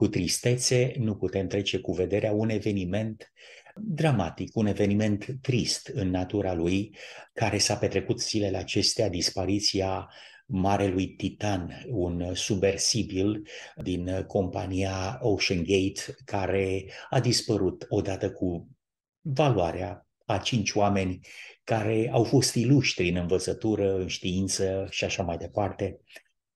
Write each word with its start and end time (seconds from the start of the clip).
cu 0.00 0.08
tristețe 0.08 0.92
nu 0.98 1.14
putem 1.14 1.46
trece 1.46 1.78
cu 1.78 1.92
vederea 1.92 2.32
un 2.32 2.48
eveniment 2.48 3.32
dramatic, 3.74 4.56
un 4.56 4.66
eveniment 4.66 5.26
trist 5.40 5.86
în 5.86 6.10
natura 6.10 6.54
lui, 6.54 6.96
care 7.32 7.58
s-a 7.58 7.76
petrecut 7.76 8.20
zilele 8.22 8.56
acestea, 8.56 9.08
dispariția 9.08 10.10
marelui 10.46 11.08
Titan, 11.08 11.84
un 11.88 12.34
submersibil 12.34 13.46
din 13.82 14.24
compania 14.26 15.18
Ocean 15.22 15.62
Gate, 15.62 16.14
care 16.24 16.84
a 17.10 17.20
dispărut 17.20 17.86
odată 17.88 18.30
cu 18.30 18.68
valoarea 19.20 20.06
a 20.26 20.38
cinci 20.38 20.72
oameni 20.72 21.20
care 21.64 22.08
au 22.12 22.24
fost 22.24 22.54
iluștri 22.54 23.08
în 23.08 23.16
învățătură, 23.16 23.96
în 23.96 24.06
știință 24.06 24.86
și 24.90 25.04
așa 25.04 25.22
mai 25.22 25.36
departe, 25.36 26.00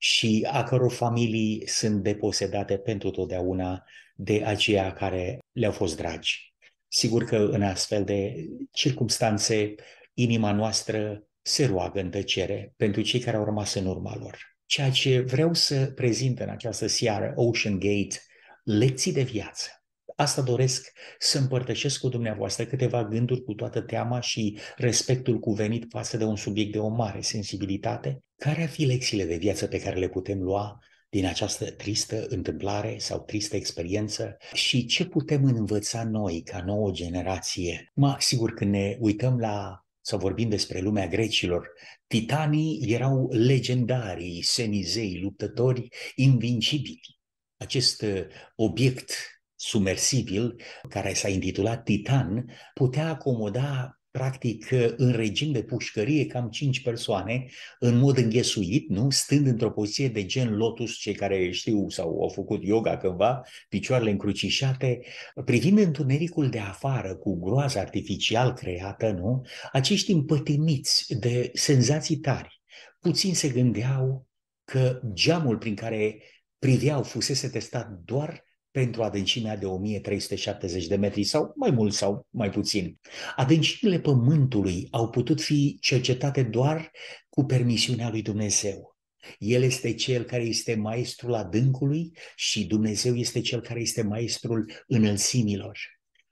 și 0.04 0.46
a 0.50 0.62
căror 0.62 0.92
familii 0.92 1.66
sunt 1.66 2.02
deposedate 2.02 2.78
pentru 2.78 3.10
totdeauna 3.10 3.84
de 4.14 4.42
aceia 4.44 4.92
care 4.92 5.38
le-au 5.52 5.72
fost 5.72 5.96
dragi. 5.96 6.54
Sigur 6.88 7.24
că 7.24 7.36
în 7.36 7.62
astfel 7.62 8.04
de 8.04 8.34
circumstanțe, 8.72 9.74
inima 10.14 10.52
noastră 10.52 11.26
se 11.42 11.66
roagă 11.66 12.00
în 12.00 12.10
tăcere 12.10 12.72
pentru 12.76 13.02
cei 13.02 13.20
care 13.20 13.36
au 13.36 13.44
rămas 13.44 13.74
în 13.74 13.86
urma 13.86 14.16
lor. 14.16 14.38
Ceea 14.66 14.90
ce 14.90 15.20
vreau 15.20 15.54
să 15.54 15.92
prezint 15.94 16.40
în 16.40 16.48
această 16.48 16.86
seară, 16.86 17.32
Ocean 17.36 17.78
Gate, 17.78 18.16
lecții 18.64 19.12
de 19.12 19.22
viață. 19.22 19.68
Asta 20.16 20.42
doresc 20.42 20.92
să 21.18 21.38
împărtășesc 21.38 22.00
cu 22.00 22.08
dumneavoastră 22.08 22.64
câteva 22.64 23.04
gânduri 23.04 23.42
cu 23.42 23.54
toată 23.54 23.80
teama 23.80 24.20
și 24.20 24.58
respectul 24.76 25.38
cuvenit 25.38 25.86
față 25.88 26.16
de 26.16 26.24
un 26.24 26.36
subiect 26.36 26.72
de 26.72 26.78
o 26.78 26.88
mare 26.88 27.20
sensibilitate. 27.20 28.23
Care 28.36 28.62
ar 28.62 28.68
fi 28.68 28.84
lecțiile 28.84 29.24
de 29.24 29.36
viață 29.36 29.66
pe 29.66 29.80
care 29.80 29.98
le 29.98 30.08
putem 30.08 30.42
lua 30.42 30.78
din 31.08 31.26
această 31.26 31.70
tristă 31.70 32.26
întâmplare 32.28 32.98
sau 32.98 33.20
tristă 33.20 33.56
experiență 33.56 34.36
și 34.52 34.86
ce 34.86 35.06
putem 35.06 35.44
învăța 35.44 36.04
noi 36.04 36.42
ca 36.42 36.62
nouă 36.64 36.90
generație. 36.90 37.90
Mă, 37.94 38.16
sigur, 38.18 38.54
când 38.54 38.70
ne 38.70 38.96
uităm 39.00 39.38
la 39.38 39.84
sau 40.00 40.18
vorbim 40.18 40.48
despre 40.48 40.80
lumea 40.80 41.06
grecilor, 41.06 41.68
titanii 42.06 42.92
erau 42.92 43.28
legendarii, 43.32 44.42
semizei, 44.42 45.20
luptători 45.22 45.88
invincibili. 46.14 47.18
Acest 47.56 48.02
uh, 48.02 48.26
obiect 48.56 49.12
sumersibil, 49.54 50.60
care 50.88 51.12
s-a 51.12 51.28
intitulat 51.28 51.82
Titan, 51.82 52.50
putea 52.74 53.08
acomoda 53.08 54.00
practic 54.18 54.70
în 54.96 55.12
regim 55.12 55.52
de 55.52 55.62
pușcărie 55.62 56.26
cam 56.26 56.48
cinci 56.48 56.82
persoane, 56.82 57.46
în 57.78 57.98
mod 57.98 58.16
înghesuit, 58.16 58.88
nu? 58.88 59.10
stând 59.10 59.46
într-o 59.46 59.70
poziție 59.70 60.08
de 60.08 60.24
gen 60.24 60.56
lotus, 60.56 60.96
cei 60.96 61.14
care 61.14 61.50
știu 61.50 61.88
sau 61.88 62.22
au 62.22 62.28
făcut 62.28 62.64
yoga 62.64 62.96
cândva, 62.96 63.40
picioarele 63.68 64.10
încrucișate, 64.10 65.00
privind 65.44 65.78
întunericul 65.78 66.48
de 66.48 66.58
afară 66.58 67.16
cu 67.16 67.34
groaza 67.34 67.80
artificial 67.80 68.52
creată, 68.52 69.10
nu? 69.10 69.42
acești 69.72 70.12
împătimiți 70.12 71.14
de 71.18 71.50
senzații 71.54 72.16
tari, 72.16 72.62
puțin 73.00 73.34
se 73.34 73.48
gândeau 73.48 74.26
că 74.64 75.00
geamul 75.12 75.58
prin 75.58 75.74
care 75.74 76.22
priveau 76.58 77.02
fusese 77.02 77.48
testat 77.48 77.88
doar 78.04 78.44
pentru 78.74 79.02
adâncimea 79.02 79.56
de 79.56 79.66
1370 79.66 80.86
de 80.86 80.96
metri 80.96 81.24
sau 81.24 81.52
mai 81.56 81.70
mult 81.70 81.92
sau 81.92 82.26
mai 82.30 82.50
puțin. 82.50 82.98
Adâncimile 83.36 84.00
pământului 84.00 84.88
au 84.90 85.10
putut 85.10 85.40
fi 85.40 85.78
cercetate 85.80 86.42
doar 86.42 86.90
cu 87.28 87.44
permisiunea 87.44 88.10
lui 88.10 88.22
Dumnezeu. 88.22 88.96
El 89.38 89.62
este 89.62 89.94
cel 89.94 90.22
care 90.22 90.42
este 90.42 90.74
maestrul 90.74 91.34
adâncului 91.34 92.16
și 92.36 92.66
Dumnezeu 92.66 93.16
este 93.16 93.40
cel 93.40 93.60
care 93.60 93.80
este 93.80 94.02
maestrul 94.02 94.72
înălțimilor. 94.86 95.78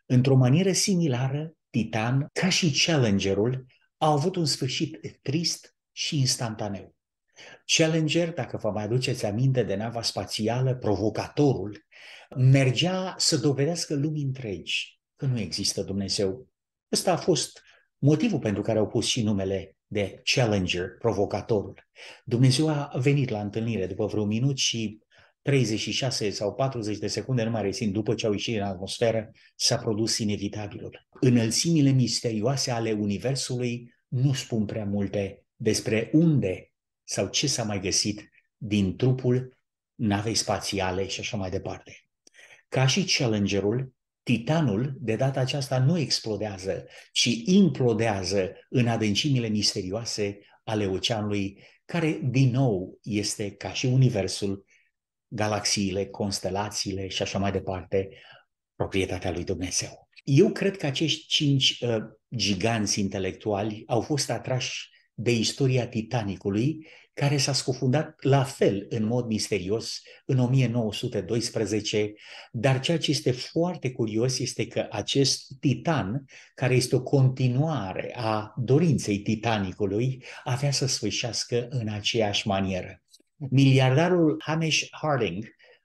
Într-o 0.06 0.36
manieră 0.36 0.72
similară, 0.72 1.54
Titan, 1.70 2.28
ca 2.32 2.48
și 2.48 2.82
Challengerul, 2.84 3.66
a 3.96 4.10
avut 4.10 4.36
un 4.36 4.44
sfârșit 4.44 5.18
trist 5.22 5.74
și 5.92 6.18
instantaneu. 6.18 6.94
Challenger, 7.64 8.32
dacă 8.32 8.56
vă 8.56 8.70
mai 8.70 8.82
aduceți 8.82 9.26
aminte 9.26 9.62
de 9.62 9.74
nava 9.74 10.02
spațială, 10.02 10.74
provocatorul, 10.74 11.84
mergea 12.36 13.14
să 13.18 13.36
dovedească 13.36 13.94
lumii 13.94 14.24
întregi 14.24 15.00
că 15.16 15.26
nu 15.26 15.38
există 15.38 15.82
Dumnezeu. 15.82 16.48
Ăsta 16.92 17.12
a 17.12 17.16
fost 17.16 17.62
motivul 17.98 18.38
pentru 18.38 18.62
care 18.62 18.78
au 18.78 18.86
pus 18.86 19.06
și 19.06 19.22
numele 19.22 19.76
de 19.86 20.20
Challenger, 20.24 20.88
provocatorul. 20.98 21.88
Dumnezeu 22.24 22.68
a 22.68 22.90
venit 22.94 23.28
la 23.28 23.40
întâlnire 23.40 23.86
după 23.86 24.06
vreo 24.06 24.24
minut 24.24 24.56
și 24.58 24.98
36 25.42 26.30
sau 26.30 26.54
40 26.54 26.98
de 26.98 27.06
secunde, 27.06 27.44
nu 27.44 27.50
mai 27.50 27.62
rețin, 27.62 27.92
după 27.92 28.14
ce 28.14 28.26
au 28.26 28.32
ieșit 28.32 28.56
în 28.56 28.62
atmosferă, 28.62 29.30
s-a 29.54 29.76
produs 29.76 30.18
inevitabilul. 30.18 31.06
Înălțimile 31.20 31.90
misterioase 31.90 32.70
ale 32.70 32.92
Universului 32.92 33.94
nu 34.08 34.32
spun 34.32 34.64
prea 34.64 34.84
multe 34.84 35.44
despre 35.56 36.10
unde 36.12 36.71
sau 37.12 37.28
ce 37.28 37.46
s-a 37.46 37.62
mai 37.62 37.80
găsit 37.80 38.30
din 38.56 38.96
trupul 38.96 39.58
navei 39.94 40.34
spațiale 40.34 41.06
și 41.06 41.20
așa 41.20 41.36
mai 41.36 41.50
departe. 41.50 42.04
Ca 42.68 42.86
și 42.86 43.04
Challengerul, 43.04 43.94
Titanul 44.22 44.94
de 45.00 45.16
data 45.16 45.40
aceasta 45.40 45.78
nu 45.78 45.98
explodează, 45.98 46.86
ci 47.12 47.28
implodează 47.44 48.52
în 48.68 48.88
adâncimile 48.88 49.48
misterioase 49.48 50.38
ale 50.64 50.86
oceanului, 50.86 51.58
care 51.84 52.20
din 52.22 52.50
nou 52.50 52.98
este 53.02 53.50
ca 53.50 53.72
și 53.72 53.86
Universul, 53.86 54.64
galaxiile, 55.28 56.06
constelațiile 56.06 57.08
și 57.08 57.22
așa 57.22 57.38
mai 57.38 57.52
departe, 57.52 58.08
proprietatea 58.74 59.30
lui 59.30 59.44
Dumnezeu. 59.44 60.08
Eu 60.24 60.52
cred 60.52 60.76
că 60.76 60.86
acești 60.86 61.26
cinci 61.26 61.78
uh, 61.80 61.96
giganți 62.36 63.00
intelectuali 63.00 63.82
au 63.86 64.00
fost 64.00 64.30
atrași 64.30 64.90
de 65.14 65.30
istoria 65.30 65.88
Titanicului 65.88 66.86
care 67.22 67.36
s-a 67.36 67.52
scufundat 67.52 68.16
la 68.20 68.44
fel 68.44 68.86
în 68.88 69.04
mod 69.04 69.26
misterios 69.26 70.02
în 70.24 70.38
1912, 70.38 72.12
dar 72.52 72.80
ceea 72.80 72.98
ce 72.98 73.10
este 73.10 73.30
foarte 73.30 73.90
curios 73.92 74.38
este 74.38 74.66
că 74.66 74.86
acest 74.90 75.46
titan, 75.60 76.24
care 76.54 76.74
este 76.74 76.96
o 76.96 77.02
continuare 77.02 78.12
a 78.16 78.54
dorinței 78.56 79.18
titanicului, 79.18 80.24
avea 80.44 80.70
să 80.70 80.86
sfârșească 80.86 81.66
în 81.70 81.88
aceeași 81.88 82.46
manieră. 82.46 83.02
Miliardarul 83.36 84.42
Hamish 84.44 84.86
Harding 84.90 85.44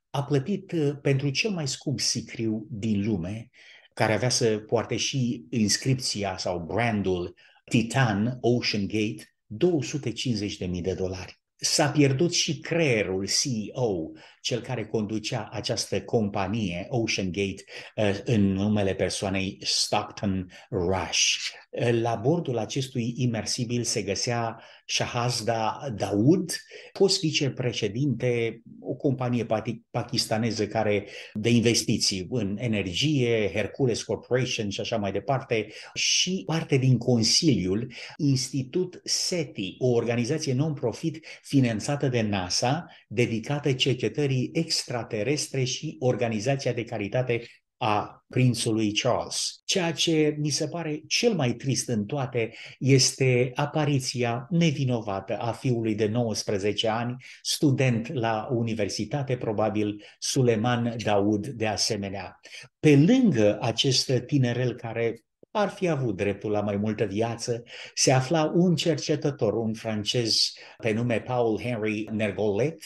a 0.09 0.23
plătit 0.23 0.71
uh, 0.71 0.91
pentru 1.01 1.29
cel 1.29 1.51
mai 1.51 1.67
scump 1.67 1.99
sicriu 1.99 2.67
din 2.69 3.05
lume, 3.05 3.49
care 3.93 4.13
avea 4.13 4.29
să 4.29 4.57
poarte 4.57 4.95
și 4.95 5.45
inscripția 5.49 6.37
sau 6.37 6.59
brandul 6.59 7.35
Titan 7.65 8.37
Ocean 8.41 8.87
Gate 8.87 9.36
250.000 9.47 10.81
de 10.81 10.93
dolari. 10.93 11.41
S-a 11.55 11.89
pierdut 11.89 12.33
și 12.33 12.59
creierul 12.59 13.27
CEO, 13.27 14.11
cel 14.47 14.61
care 14.61 14.85
conducea 14.85 15.49
această 15.51 16.01
companie, 16.01 16.87
Ocean 16.89 17.31
Gate, 17.31 17.63
uh, 17.95 18.19
în 18.23 18.51
numele 18.53 18.93
persoanei 18.93 19.57
Stockton 19.61 20.51
Rush. 20.69 21.35
Uh, 21.69 21.89
la 22.01 22.15
bordul 22.15 22.57
acestui 22.57 23.13
imersibil 23.17 23.83
se 23.83 24.01
găsea 24.01 24.61
Shahazda 24.85 25.79
Daoud, 25.95 26.55
fost 26.93 27.19
vicepreședinte, 27.19 28.61
o 28.79 28.93
companie 28.93 29.45
pakistaneză 29.91 30.67
care 30.67 31.07
de 31.33 31.49
investiții 31.49 32.27
în 32.29 32.57
energie, 32.59 33.51
Hercules 33.53 34.03
Corporation 34.03 34.69
și 34.69 34.79
așa 34.79 34.97
mai 34.97 35.11
departe, 35.11 35.67
și 35.93 36.43
parte 36.45 36.77
din 36.77 36.97
Consiliul 36.97 37.91
Institut 38.17 39.01
SETI, 39.03 39.75
o 39.79 39.87
organizație 39.87 40.53
non-profit 40.53 41.25
finanțată 41.41 42.07
de 42.07 42.21
NASA, 42.21 42.85
dedicată 43.07 43.71
cercetării 43.71 44.36
extraterestre 44.53 45.63
și 45.63 45.95
Organizația 45.99 46.73
de 46.73 46.83
Caritate 46.83 47.41
a 47.77 48.25
prințului 48.27 48.91
Charles. 48.91 49.61
Ceea 49.65 49.91
ce 49.91 50.35
mi 50.39 50.49
se 50.49 50.67
pare 50.67 51.01
cel 51.07 51.33
mai 51.33 51.53
trist 51.53 51.87
în 51.87 52.05
toate 52.05 52.53
este 52.79 53.51
apariția 53.55 54.47
nevinovată 54.49 55.37
a 55.37 55.51
fiului 55.51 55.95
de 55.95 56.07
19 56.07 56.87
ani, 56.87 57.15
student 57.41 58.13
la 58.13 58.47
universitate, 58.51 59.37
probabil 59.37 60.03
Suleman 60.19 60.95
Daud 61.03 61.47
de 61.47 61.67
asemenea. 61.67 62.39
Pe 62.79 62.97
lângă 62.97 63.57
acest 63.61 64.11
tinerel 64.25 64.75
care 64.75 65.21
ar 65.51 65.69
fi 65.69 65.87
avut 65.87 66.15
dreptul 66.15 66.51
la 66.51 66.61
mai 66.61 66.77
multă 66.77 67.05
viață, 67.05 67.63
se 67.93 68.11
afla 68.11 68.51
un 68.55 68.75
cercetător, 68.75 69.53
un 69.53 69.73
francez 69.73 70.53
pe 70.77 70.91
nume 70.91 71.19
Paul 71.21 71.61
Henry 71.61 72.07
Nergolet, 72.11 72.83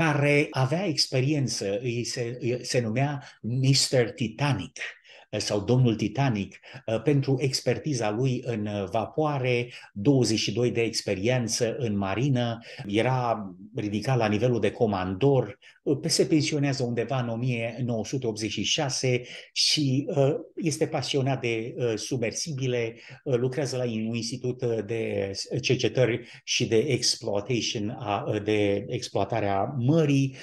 care 0.00 0.46
avea 0.50 0.84
experiență, 0.86 1.78
îi 1.80 2.04
se, 2.04 2.38
se 2.62 2.80
numea 2.80 3.24
Mr. 3.40 4.10
Titanic, 4.14 4.78
sau 5.38 5.60
domnul 5.60 5.94
Titanic 5.94 6.58
pentru 7.04 7.36
expertiza 7.40 8.10
lui 8.10 8.42
în 8.44 8.68
vapoare, 8.90 9.72
22 9.92 10.70
de 10.70 10.82
experiență 10.82 11.76
în 11.78 11.96
marină, 11.96 12.58
era 12.86 13.52
ridicat 13.74 14.16
la 14.16 14.26
nivelul 14.26 14.60
de 14.60 14.70
comandor, 14.70 15.58
se 16.02 16.26
pensionează 16.26 16.82
undeva 16.82 17.20
în 17.20 17.28
1986 17.28 19.22
și 19.52 20.06
este 20.56 20.86
pasionat 20.86 21.40
de 21.40 21.74
submersibile, 21.94 22.96
lucrează 23.22 23.76
la 23.76 23.84
un 23.84 24.14
institut 24.14 24.64
de 24.64 25.30
cercetări 25.60 26.26
și 26.44 26.66
de 26.66 26.76
exploitation, 26.76 27.98
de 28.44 28.84
exploatarea 28.88 29.74
mării, 29.78 30.36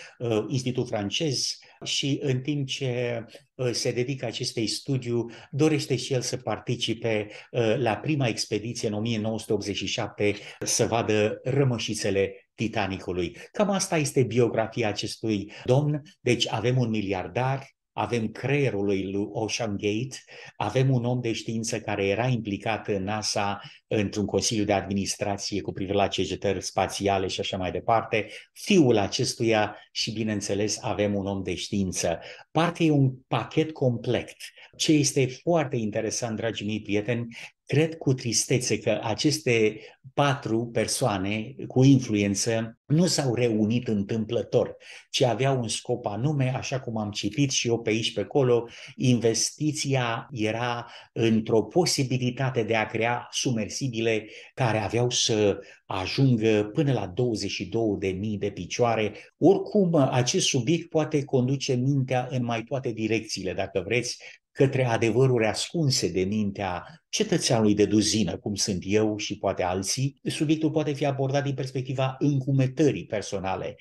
institut 0.47 0.87
francez, 0.87 1.59
și 1.83 2.19
în 2.21 2.41
timp 2.41 2.67
ce 2.67 3.25
uh, 3.55 3.69
se 3.71 3.91
dedică 3.91 4.25
acestei 4.25 4.67
studiu, 4.67 5.25
dorește 5.51 5.95
și 5.95 6.13
el 6.13 6.21
să 6.21 6.37
participe 6.37 7.27
uh, 7.51 7.75
la 7.77 7.97
prima 7.97 8.27
expediție 8.27 8.87
în 8.87 8.93
1987 8.93 10.35
să 10.59 10.85
vadă 10.85 11.39
rămășițele 11.43 12.49
Titanicului. 12.55 13.37
Cam 13.51 13.69
asta 13.69 13.97
este 13.97 14.23
biografia 14.23 14.87
acestui 14.87 15.51
domn. 15.63 16.01
Deci 16.19 16.47
avem 16.47 16.77
un 16.77 16.89
miliardar, 16.89 17.76
avem 17.97 18.27
creierul 18.27 18.85
lui 18.85 19.11
Ocean 19.31 19.77
Gate, 19.77 20.17
avem 20.55 20.93
un 20.93 21.05
om 21.05 21.21
de 21.21 21.33
știință 21.33 21.79
care 21.79 22.07
era 22.07 22.27
implicat 22.27 22.87
în 22.87 23.03
NASA 23.03 23.61
într-un 23.87 24.25
consiliu 24.25 24.63
de 24.63 24.73
administrație 24.73 25.61
cu 25.61 25.71
privire 25.71 25.97
la 25.97 26.07
cercetări 26.07 26.63
spațiale 26.63 27.27
și 27.27 27.39
așa 27.39 27.57
mai 27.57 27.71
departe, 27.71 28.27
fiul 28.53 28.97
acestuia 28.97 29.75
și, 29.91 30.11
bineînțeles, 30.11 30.77
avem 30.81 31.15
un 31.15 31.25
om 31.25 31.43
de 31.43 31.55
știință. 31.55 32.19
Parcă 32.51 32.83
e 32.83 32.91
un 32.91 33.13
pachet 33.27 33.71
complet. 33.71 34.35
Ce 34.75 34.91
este 34.91 35.27
foarte 35.27 35.75
interesant, 35.75 36.35
dragii 36.35 36.65
mei 36.65 36.81
prieteni, 36.81 37.27
cred 37.67 37.95
cu 37.95 38.13
tristețe 38.13 38.79
că 38.79 38.99
aceste 39.03 39.79
patru 40.13 40.69
persoane 40.73 41.55
cu 41.67 41.83
influență 41.83 42.77
nu 42.85 43.05
s-au 43.05 43.33
reunit 43.33 43.87
întâmplător, 43.87 44.75
ci 45.09 45.21
aveau 45.21 45.59
un 45.59 45.67
scop 45.67 46.05
anume, 46.05 46.53
așa 46.55 46.79
cum 46.79 46.97
am 46.97 47.11
citit 47.11 47.51
și 47.51 47.67
eu 47.67 47.79
pe 47.79 47.89
aici 47.89 48.13
pe 48.13 48.19
acolo, 48.19 48.67
investiția 48.95 50.27
era 50.31 50.91
într-o 51.13 51.63
posibilitate 51.63 52.63
de 52.63 52.75
a 52.75 52.85
crea 52.85 53.27
sumersibile 53.31 54.27
care 54.53 54.77
aveau 54.77 55.09
să 55.09 55.59
ajungă 55.85 56.69
până 56.73 56.93
la 56.93 57.13
22.000 57.13 58.37
de 58.37 58.51
picioare. 58.51 59.13
Oricum, 59.37 59.95
acest 59.95 60.47
subiect 60.47 60.89
poate 60.89 61.23
conduce 61.23 61.73
mintea 61.73 62.27
în 62.29 62.43
mai 62.43 62.63
toate 62.63 62.91
direcțiile, 62.91 63.53
dacă 63.53 63.81
vreți, 63.85 64.17
către 64.57 64.85
adevăruri 64.85 65.45
ascunse 65.45 66.11
de 66.11 66.21
mintea 66.21 67.01
cetățeanului 67.09 67.75
de 67.75 67.85
duzină, 67.85 68.37
cum 68.37 68.55
sunt 68.55 68.79
eu 68.81 69.17
și 69.17 69.37
poate 69.37 69.63
alții, 69.63 70.19
subiectul 70.23 70.71
poate 70.71 70.93
fi 70.93 71.05
abordat 71.05 71.43
din 71.43 71.53
perspectiva 71.53 72.15
încumetării 72.19 73.05
personale, 73.05 73.75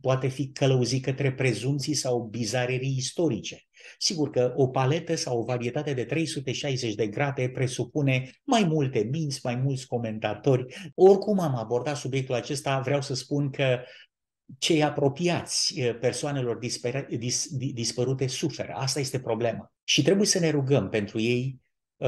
poate 0.00 0.28
fi 0.28 0.48
călăuzit 0.48 1.04
către 1.04 1.32
prezumții 1.32 1.94
sau 1.94 2.28
bizarerii 2.30 2.96
istorice. 2.96 3.62
Sigur 3.98 4.30
că 4.30 4.52
o 4.56 4.68
paletă 4.68 5.14
sau 5.14 5.38
o 5.38 5.44
varietate 5.44 5.92
de 5.92 6.04
360 6.04 6.94
de 6.94 7.06
grade 7.06 7.48
presupune 7.48 8.30
mai 8.44 8.64
multe 8.64 9.08
minți, 9.10 9.40
mai 9.42 9.56
mulți 9.56 9.86
comentatori. 9.86 10.92
Oricum 10.94 11.40
am 11.40 11.56
abordat 11.56 11.96
subiectul 11.96 12.34
acesta, 12.34 12.80
vreau 12.80 13.00
să 13.00 13.14
spun 13.14 13.50
că 13.50 13.78
cei 14.58 14.82
apropiați 14.82 15.80
persoanelor 15.80 16.56
dispera, 16.56 17.00
dis, 17.00 17.48
dispărute 17.50 18.26
suferă. 18.26 18.72
Asta 18.72 19.00
este 19.00 19.20
problema. 19.20 19.72
Și 19.84 20.02
trebuie 20.02 20.26
să 20.26 20.38
ne 20.38 20.50
rugăm 20.50 20.88
pentru 20.88 21.20
ei 21.20 21.60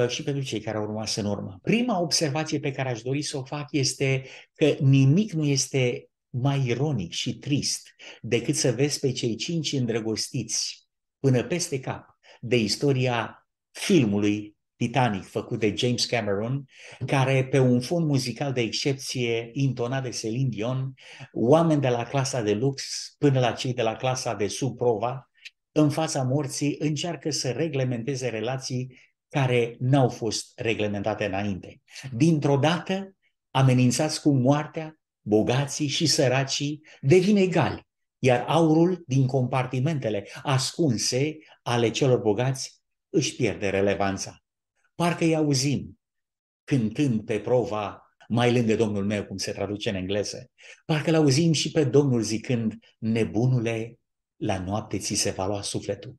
și 0.09 0.23
pentru 0.23 0.43
cei 0.43 0.61
care 0.61 0.77
au 0.77 0.87
rămas 0.87 1.17
în 1.17 1.25
urmă. 1.25 1.59
Prima 1.63 2.01
observație 2.01 2.61
pe 2.61 2.71
care 2.71 2.89
aș 2.89 3.03
dori 3.03 3.23
să 3.23 3.37
o 3.37 3.45
fac 3.45 3.69
este 3.71 4.25
că 4.55 4.77
nimic 4.81 5.33
nu 5.33 5.45
este 5.45 6.09
mai 6.29 6.67
ironic 6.67 7.13
și 7.13 7.39
trist 7.39 7.89
decât 8.21 8.55
să 8.55 8.73
vezi 8.73 8.99
pe 8.99 9.13
cei 9.13 9.35
cinci 9.35 9.73
îndrăgostiți 9.73 10.89
până 11.19 11.45
peste 11.45 11.81
cap 11.81 12.19
de 12.41 12.57
istoria 12.57 13.49
filmului 13.71 14.57
Titanic, 14.77 15.25
făcut 15.25 15.59
de 15.59 15.75
James 15.77 16.07
Cameron, 16.07 16.65
care 17.07 17.45
pe 17.45 17.59
un 17.59 17.81
fond 17.81 18.07
muzical 18.07 18.53
de 18.53 18.61
excepție 18.61 19.51
intonat 19.53 20.03
de 20.03 20.09
Celine 20.09 20.49
Dion, 20.49 20.95
oameni 21.33 21.81
de 21.81 21.89
la 21.89 22.05
clasa 22.05 22.43
de 22.43 22.53
lux 22.53 22.85
până 23.19 23.41
la 23.41 23.53
cei 23.53 23.75
de 23.75 23.83
la 23.83 23.97
clasa 23.97 24.35
de 24.35 24.47
subprova, 24.47 25.31
în 25.73 25.91
fața 25.91 26.23
morții, 26.23 26.77
încearcă 26.79 27.31
să 27.31 27.51
reglementeze 27.51 28.29
relații 28.29 28.99
care 29.29 29.77
n-au 29.79 30.09
fost 30.09 30.53
reglementate 30.59 31.25
înainte. 31.25 31.83
Dintr-o 32.13 32.57
dată, 32.57 33.17
amenințați 33.51 34.21
cu 34.21 34.33
moartea, 34.33 34.99
bogații 35.21 35.87
și 35.87 36.07
săracii 36.07 36.81
devin 37.01 37.37
egali, 37.37 37.87
iar 38.19 38.45
aurul 38.49 39.03
din 39.07 39.27
compartimentele 39.27 40.29
ascunse 40.43 41.37
ale 41.63 41.91
celor 41.91 42.19
bogați 42.19 42.83
își 43.09 43.37
pierde 43.37 43.69
relevanța. 43.69 44.44
Parcă 44.95 45.25
îi 45.25 45.37
auzim 45.37 45.99
cântând 46.65 47.25
pe 47.25 47.41
prova 47.41 48.05
mai 48.29 48.53
lângă 48.53 48.77
Domnul 48.77 49.05
meu, 49.05 49.25
cum 49.25 49.37
se 49.37 49.53
traduce 49.53 49.89
în 49.89 49.95
engleză. 49.95 50.51
Parcă 50.87 51.11
l 51.11 51.15
auzim 51.15 51.53
și 51.53 51.71
pe 51.71 51.85
Domnul 51.85 52.23
zicând, 52.23 52.75
nebunule, 52.99 53.99
la 54.37 54.59
noapte 54.59 54.99
ți 54.99 55.15
se 55.15 55.31
va 55.31 55.47
lua 55.47 55.63
sufletul. 55.63 56.17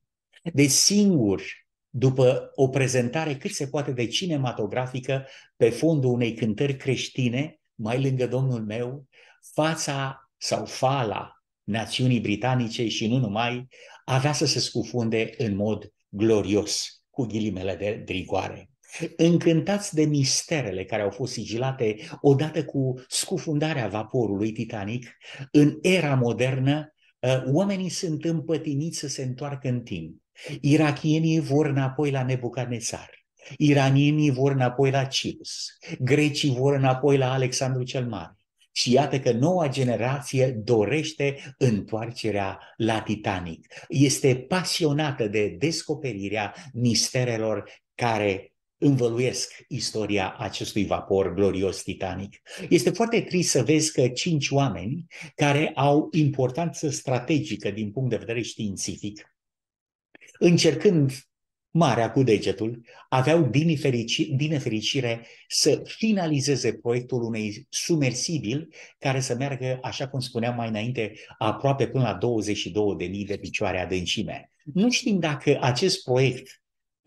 De 0.53 0.65
singur, 0.67 1.43
după 1.89 2.51
o 2.55 2.67
prezentare 2.67 3.37
cât 3.37 3.51
se 3.51 3.67
poate 3.67 3.91
de 3.91 4.07
cinematografică 4.07 5.27
pe 5.55 5.69
fondul 5.69 6.11
unei 6.11 6.33
cântări 6.33 6.77
creștine, 6.77 7.59
mai 7.75 8.01
lângă 8.01 8.27
Domnul 8.27 8.65
meu, 8.65 9.07
fața 9.53 10.29
sau 10.37 10.65
fala 10.65 11.43
națiunii 11.63 12.19
britanice 12.19 12.87
și 12.87 13.07
nu 13.07 13.17
numai, 13.17 13.67
avea 14.05 14.33
să 14.33 14.45
se 14.45 14.59
scufunde 14.59 15.29
în 15.37 15.55
mod 15.55 15.93
glorios 16.09 16.94
cu 17.15 17.25
ghilimele 17.25 17.75
de 17.75 18.01
drigoare. 18.05 18.69
Încântați 19.17 19.95
de 19.95 20.05
misterele 20.05 20.85
care 20.85 21.01
au 21.01 21.09
fost 21.09 21.33
sigilate 21.33 21.95
odată 22.21 22.65
cu 22.65 22.93
scufundarea 23.07 23.87
vaporului 23.87 24.51
Titanic, 24.51 25.17
în 25.51 25.77
era 25.81 26.15
modernă, 26.15 26.93
ă, 27.23 27.43
oamenii 27.51 27.89
sunt 27.89 28.25
împătimiți 28.25 28.99
să 28.99 29.07
se 29.07 29.23
întoarcă 29.23 29.67
în 29.67 29.81
timp. 29.81 30.21
Irachienii 30.61 31.39
vor 31.39 31.65
înapoi 31.65 32.11
la 32.11 32.23
Nebucadnețar. 32.23 33.09
Iranienii 33.57 34.31
vor 34.31 34.51
înapoi 34.51 34.91
la 34.91 35.03
Cirus, 35.03 35.77
grecii 35.99 36.51
vor 36.51 36.73
înapoi 36.73 37.17
la 37.17 37.33
Alexandru 37.33 37.83
cel 37.83 38.07
Mare. 38.07 38.37
Și 38.77 38.91
iată 38.91 39.19
că 39.19 39.31
noua 39.31 39.67
generație 39.67 40.51
dorește 40.51 41.55
întoarcerea 41.57 42.59
la 42.77 43.01
Titanic. 43.01 43.67
Este 43.87 44.35
pasionată 44.35 45.27
de 45.27 45.55
descoperirea 45.59 46.55
misterelor 46.73 47.69
care 47.93 48.53
învăluiesc 48.77 49.53
istoria 49.67 50.35
acestui 50.37 50.85
vapor 50.85 51.33
glorios 51.33 51.81
Titanic. 51.81 52.41
Este 52.69 52.89
foarte 52.89 53.21
trist 53.21 53.49
să 53.49 53.63
vezi 53.63 53.91
că 53.91 54.07
cinci 54.07 54.49
oameni 54.49 55.05
care 55.35 55.71
au 55.75 56.07
importanță 56.11 56.89
strategică 56.89 57.71
din 57.71 57.91
punct 57.91 58.09
de 58.09 58.17
vedere 58.17 58.41
științific, 58.41 59.35
încercând 60.39 61.11
marea 61.75 62.11
cu 62.11 62.23
degetul, 62.23 62.81
aveau 63.09 63.41
din, 63.41 63.67
neferici, 63.67 64.19
din 64.19 64.49
nefericire 64.49 65.25
să 65.47 65.81
finalizeze 65.85 66.73
proiectul 66.73 67.23
unei 67.23 67.67
sumersibil 67.69 68.73
care 68.99 69.19
să 69.19 69.35
meargă, 69.35 69.79
așa 69.81 70.07
cum 70.07 70.19
spuneam 70.19 70.55
mai 70.55 70.67
înainte, 70.67 71.13
aproape 71.37 71.87
până 71.87 72.03
la 72.03 72.17
22.000 72.17 73.25
de 73.25 73.37
picioare 73.37 73.79
adâncime. 73.79 74.51
Nu 74.73 74.91
știm 74.91 75.19
dacă 75.19 75.57
acest 75.61 76.03
proiect 76.03 76.61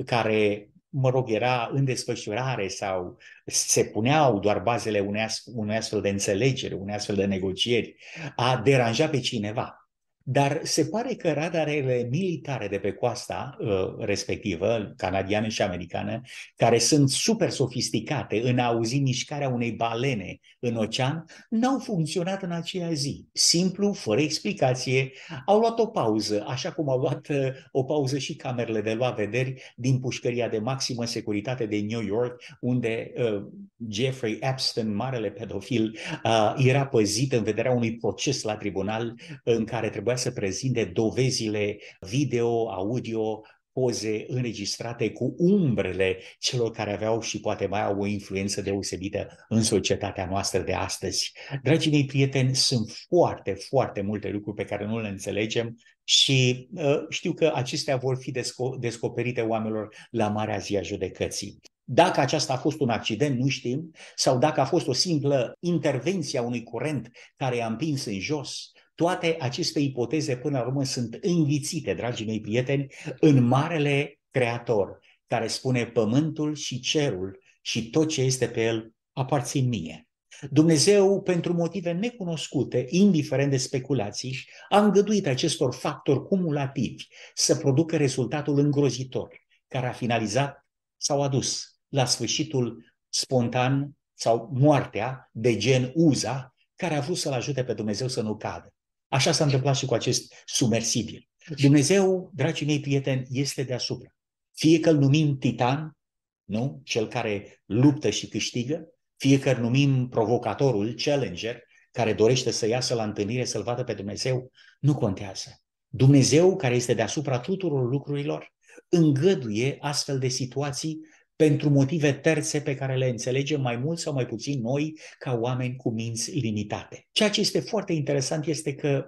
care 0.05 0.71
mă 0.89 1.11
rog, 1.11 1.31
era 1.31 1.71
în 1.73 1.85
desfășurare 1.85 2.69
sau 2.69 3.17
se 3.47 3.85
puneau 3.85 4.39
doar 4.39 4.59
bazele 4.59 5.01
unei, 5.01 5.27
unei 5.55 5.77
astfel 5.77 6.01
de 6.01 6.09
înțelegere, 6.09 6.75
unei 6.75 6.95
astfel 6.95 7.17
de 7.17 7.25
negocieri, 7.25 7.97
a 8.37 8.61
deranjat 8.65 9.11
pe 9.11 9.21
cineva. 9.21 9.88
Dar 10.31 10.61
se 10.63 10.85
pare 10.85 11.15
că 11.15 11.33
radarele 11.33 12.09
militare 12.11 12.69
de 12.69 12.79
pe 12.79 12.93
coasta 12.93 13.57
uh, 13.59 13.69
respectivă, 13.99 14.93
canadiană 14.97 15.49
și 15.49 15.63
americană, 15.63 16.21
care 16.57 16.79
sunt 16.79 17.11
super 17.11 17.51
sofisticate 17.51 18.41
în 18.41 18.59
a 18.59 18.67
auzi 18.67 18.99
mișcarea 18.99 19.49
unei 19.49 19.73
balene 19.73 20.39
în 20.59 20.77
ocean, 20.77 21.25
n-au 21.49 21.79
funcționat 21.79 22.43
în 22.43 22.51
aceea 22.51 22.93
zi. 22.93 23.27
Simplu, 23.33 23.93
fără 23.93 24.21
explicație, 24.21 25.13
au 25.47 25.59
luat 25.59 25.79
o 25.79 25.87
pauză, 25.87 26.45
așa 26.49 26.73
cum 26.73 26.89
au 26.89 26.99
luat 26.99 27.29
uh, 27.29 27.49
o 27.73 27.85
pauză 27.85 28.19
și 28.19 28.37
camerele 28.37 28.81
de 28.81 28.93
luat 28.93 29.17
vederi 29.17 29.73
din 29.77 30.01
pușcăria 30.01 30.49
de 30.49 30.59
maximă 30.59 31.05
securitate 31.05 31.67
de 31.67 31.79
New 31.89 32.03
York, 32.03 32.43
unde 32.61 33.13
uh, 33.17 33.43
Jeffrey 33.91 34.39
Epstein, 34.41 34.95
marele 34.95 35.31
pedofil, 35.31 35.99
uh, 36.25 36.55
era 36.57 36.87
păzit 36.87 37.33
în 37.33 37.43
vederea 37.43 37.73
unui 37.73 37.97
proces 37.97 38.43
la 38.43 38.57
tribunal 38.57 39.15
în 39.45 39.65
care 39.65 39.89
trebuia 39.89 40.17
să 40.19 40.31
prezinte 40.31 40.85
dovezile 40.85 41.79
video, 42.01 42.71
audio, 42.71 43.43
poze 43.81 44.25
înregistrate 44.29 45.11
cu 45.11 45.35
umbrele 45.39 46.19
celor 46.39 46.71
care 46.71 46.93
aveau 46.93 47.21
și 47.21 47.41
poate 47.41 47.67
mai 47.67 47.85
au 47.85 48.01
o 48.01 48.07
influență 48.07 48.61
deosebită 48.63 49.47
în 49.49 49.63
societatea 49.63 50.27
noastră 50.27 50.61
de 50.61 50.73
astăzi. 50.73 51.33
Dragii 51.63 51.91
mei 51.91 52.05
prieteni, 52.05 52.55
sunt 52.55 52.91
foarte, 53.09 53.53
foarte 53.53 54.01
multe 54.01 54.29
lucruri 54.29 54.57
pe 54.57 54.65
care 54.65 54.87
nu 54.87 55.01
le 55.01 55.09
înțelegem 55.09 55.77
și 56.05 56.69
uh, 56.75 57.05
știu 57.09 57.33
că 57.33 57.53
acestea 57.55 57.97
vor 57.97 58.17
fi 58.17 58.31
desco- 58.31 58.79
descoperite 58.79 59.41
oamenilor 59.41 59.95
la 60.11 60.29
Marea 60.29 60.59
Zi 60.59 60.77
a 60.77 60.83
Judecății. 60.83 61.59
Dacă 61.85 62.21
aceasta 62.21 62.53
a 62.53 62.57
fost 62.57 62.81
un 62.81 62.89
accident, 62.89 63.39
nu 63.39 63.49
știm, 63.49 63.91
sau 64.15 64.39
dacă 64.39 64.61
a 64.61 64.65
fost 64.65 64.89
o 64.89 64.93
simplă 64.93 65.57
intervenție 65.61 66.39
a 66.39 66.43
unui 66.43 66.63
curent 66.63 67.11
care 67.37 67.57
i-a 67.57 67.67
împins 67.67 68.05
în 68.05 68.21
jos, 68.21 68.71
toate 68.99 69.37
aceste 69.41 69.81
ipoteze 69.81 70.37
până 70.37 70.59
la 70.59 70.67
urmă 70.67 70.85
sunt 70.85 71.19
înghițite, 71.21 71.95
dragii 71.95 72.27
mei 72.27 72.41
prieteni, 72.41 72.87
în 73.21 73.45
marele 73.45 74.21
creator, 74.31 74.99
care 75.27 75.47
spune 75.47 75.87
pământul 75.87 76.55
și 76.55 76.81
cerul 76.81 77.39
și 77.61 77.91
tot 77.91 78.09
ce 78.09 78.23
este 78.23 78.49
pe 78.49 78.65
el 78.65 78.93
aparțin 79.13 79.69
mie. 79.69 80.09
Dumnezeu, 80.51 81.23
pentru 81.23 81.53
motive 81.53 81.93
necunoscute, 81.93 82.87
indiferent 82.89 83.51
de 83.51 83.57
speculații, 83.57 84.37
a 84.69 84.81
îngăduit 84.81 85.27
acestor 85.27 85.75
factori 85.75 86.27
cumulativi 86.27 87.07
să 87.35 87.57
producă 87.57 87.97
rezultatul 87.97 88.59
îngrozitor, 88.59 89.29
care 89.69 89.87
a 89.87 89.93
finalizat 89.93 90.67
sau 90.97 91.23
a 91.23 91.29
dus 91.29 91.79
la 91.89 92.05
sfârșitul 92.05 92.95
spontan 93.09 93.91
sau 94.15 94.51
moartea 94.53 95.31
de 95.33 95.57
gen 95.57 95.93
Uza, 95.95 96.55
care 96.75 96.95
a 96.95 97.01
vrut 97.01 97.17
să-l 97.17 97.33
ajute 97.33 97.65
pe 97.65 97.75
Dumnezeu 97.75 98.09
să 98.09 98.23
nu 98.23 98.37
cadă. 98.37 98.73
Așa 99.09 99.33
s-a 99.33 99.45
întâmplat 99.45 99.77
și 99.77 99.87
cu 99.87 99.95
acest 99.95 100.35
submersibil. 100.45 101.29
Dumnezeu, 101.57 102.31
dragii 102.35 102.67
mei 102.67 102.81
prieteni, 102.81 103.27
este 103.31 103.63
deasupra. 103.63 104.11
Fie 104.55 104.81
că 104.81 104.91
îl 104.91 104.99
numim 104.99 105.39
titan, 105.39 105.97
nu? 106.45 106.81
cel 106.85 107.09
care 107.09 107.63
luptă 107.65 108.11
și 108.11 108.29
câștigă, 108.29 108.89
fie 109.17 109.39
că 109.39 109.51
îl 109.51 109.61
numim 109.61 110.09
provocatorul, 110.09 110.95
challenger, 110.95 111.63
care 111.91 112.13
dorește 112.13 112.51
să 112.51 112.67
iasă 112.67 112.95
la 112.95 113.03
întâlnire, 113.03 113.45
să-L 113.45 113.63
vadă 113.63 113.85
pe 113.85 113.95
Dumnezeu, 113.95 114.51
nu 114.81 114.95
contează. 114.95 115.63
Dumnezeu, 115.89 116.57
care 116.57 116.75
este 116.75 116.95
deasupra 116.95 117.39
tuturor 117.39 117.91
lucrurilor, 117.91 118.53
îngăduie 118.89 119.77
astfel 119.81 120.19
de 120.19 120.29
situații 120.29 120.99
pentru 121.39 121.71
motive 121.71 122.13
terțe 122.13 122.61
pe 122.61 122.75
care 122.75 122.97
le 122.97 123.09
înțelegem 123.09 123.61
mai 123.61 123.77
mult 123.77 123.99
sau 123.99 124.13
mai 124.13 124.27
puțin 124.27 124.61
noi 124.61 124.99
ca 125.19 125.39
oameni 125.41 125.77
cu 125.77 125.91
minți 125.91 126.31
limitate. 126.31 127.07
Ceea 127.13 127.31
ce 127.31 127.41
este 127.41 127.61
foarte 127.61 127.93
interesant 127.93 128.47
este 128.47 128.75
că 128.75 129.05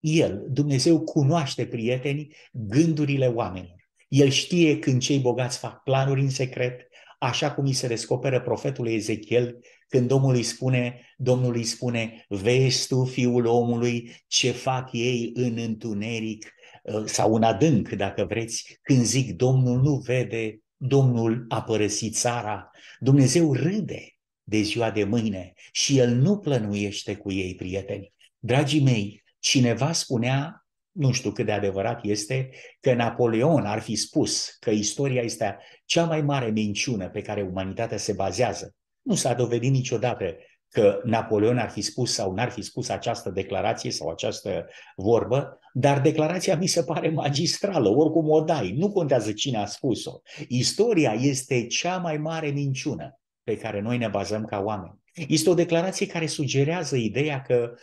El, 0.00 0.46
Dumnezeu, 0.48 1.00
cunoaște 1.00 1.66
prietenii, 1.66 2.34
gândurile 2.52 3.26
oamenilor. 3.26 3.88
El 4.08 4.28
știe 4.28 4.78
când 4.78 5.00
cei 5.00 5.18
bogați 5.18 5.58
fac 5.58 5.82
planuri 5.82 6.20
în 6.20 6.30
secret, 6.30 6.88
așa 7.18 7.52
cum 7.52 7.64
îi 7.64 7.72
se 7.72 7.86
descoperă 7.86 8.40
profetul 8.40 8.88
Ezechiel 8.88 9.58
când 9.88 10.08
Domnul 10.08 10.34
îi 10.34 10.42
spune, 10.42 11.00
Domnul 11.16 11.54
îi 11.54 11.64
spune, 11.64 12.24
vezi 12.28 12.86
tu, 12.86 13.04
fiul 13.04 13.46
omului, 13.46 14.10
ce 14.26 14.50
fac 14.50 14.88
ei 14.92 15.30
în 15.34 15.58
întuneric 15.58 16.52
uh, 16.82 17.02
sau 17.04 17.34
în 17.34 17.42
adânc, 17.42 17.88
dacă 17.88 18.24
vreți, 18.24 18.78
când 18.82 19.02
zic 19.02 19.32
Domnul 19.32 19.80
nu 19.80 19.94
vede, 19.94 20.61
Domnul 20.84 21.44
a 21.48 21.62
părăsit 21.62 22.14
țara, 22.14 22.70
Dumnezeu 22.98 23.54
râde 23.54 24.16
de 24.42 24.60
ziua 24.60 24.90
de 24.90 25.04
mâine 25.04 25.52
și 25.72 25.98
El 25.98 26.14
nu 26.14 26.38
plănuiește 26.38 27.16
cu 27.16 27.32
ei, 27.32 27.54
prieteni. 27.54 28.12
Dragii 28.38 28.82
mei, 28.82 29.22
cineva 29.38 29.92
spunea, 29.92 30.66
nu 30.90 31.12
știu 31.12 31.30
cât 31.30 31.46
de 31.46 31.52
adevărat 31.52 32.04
este, 32.04 32.50
că 32.80 32.94
Napoleon 32.94 33.66
ar 33.66 33.80
fi 33.80 33.94
spus 33.94 34.56
că 34.60 34.70
istoria 34.70 35.22
este 35.22 35.58
cea 35.84 36.04
mai 36.04 36.22
mare 36.22 36.50
minciună 36.50 37.08
pe 37.08 37.22
care 37.22 37.42
umanitatea 37.42 37.96
se 37.96 38.12
bazează. 38.12 38.74
Nu 39.02 39.14
s-a 39.14 39.34
dovedit 39.34 39.70
niciodată 39.70 40.36
că 40.72 41.00
Napoleon 41.04 41.58
ar 41.58 41.70
fi 41.70 41.80
spus 41.80 42.12
sau 42.12 42.34
n-ar 42.34 42.50
fi 42.50 42.62
spus 42.62 42.88
această 42.88 43.30
declarație 43.30 43.90
sau 43.90 44.08
această 44.08 44.66
vorbă, 44.96 45.58
dar 45.72 46.00
declarația 46.00 46.56
mi 46.56 46.66
se 46.66 46.84
pare 46.84 47.10
magistrală, 47.10 47.88
oricum 47.88 48.30
o 48.30 48.40
dai, 48.40 48.72
nu 48.76 48.92
contează 48.92 49.32
cine 49.32 49.58
a 49.58 49.66
spus-o. 49.66 50.20
Istoria 50.48 51.12
este 51.12 51.66
cea 51.66 51.96
mai 51.96 52.16
mare 52.16 52.48
minciună 52.48 53.20
pe 53.42 53.56
care 53.56 53.80
noi 53.80 53.98
ne 53.98 54.08
bazăm 54.08 54.44
ca 54.44 54.60
oameni. 54.60 55.00
Este 55.28 55.50
o 55.50 55.54
declarație 55.54 56.06
care 56.06 56.26
sugerează 56.26 56.96
ideea 56.96 57.42
că 57.42 57.70
uh, 57.72 57.78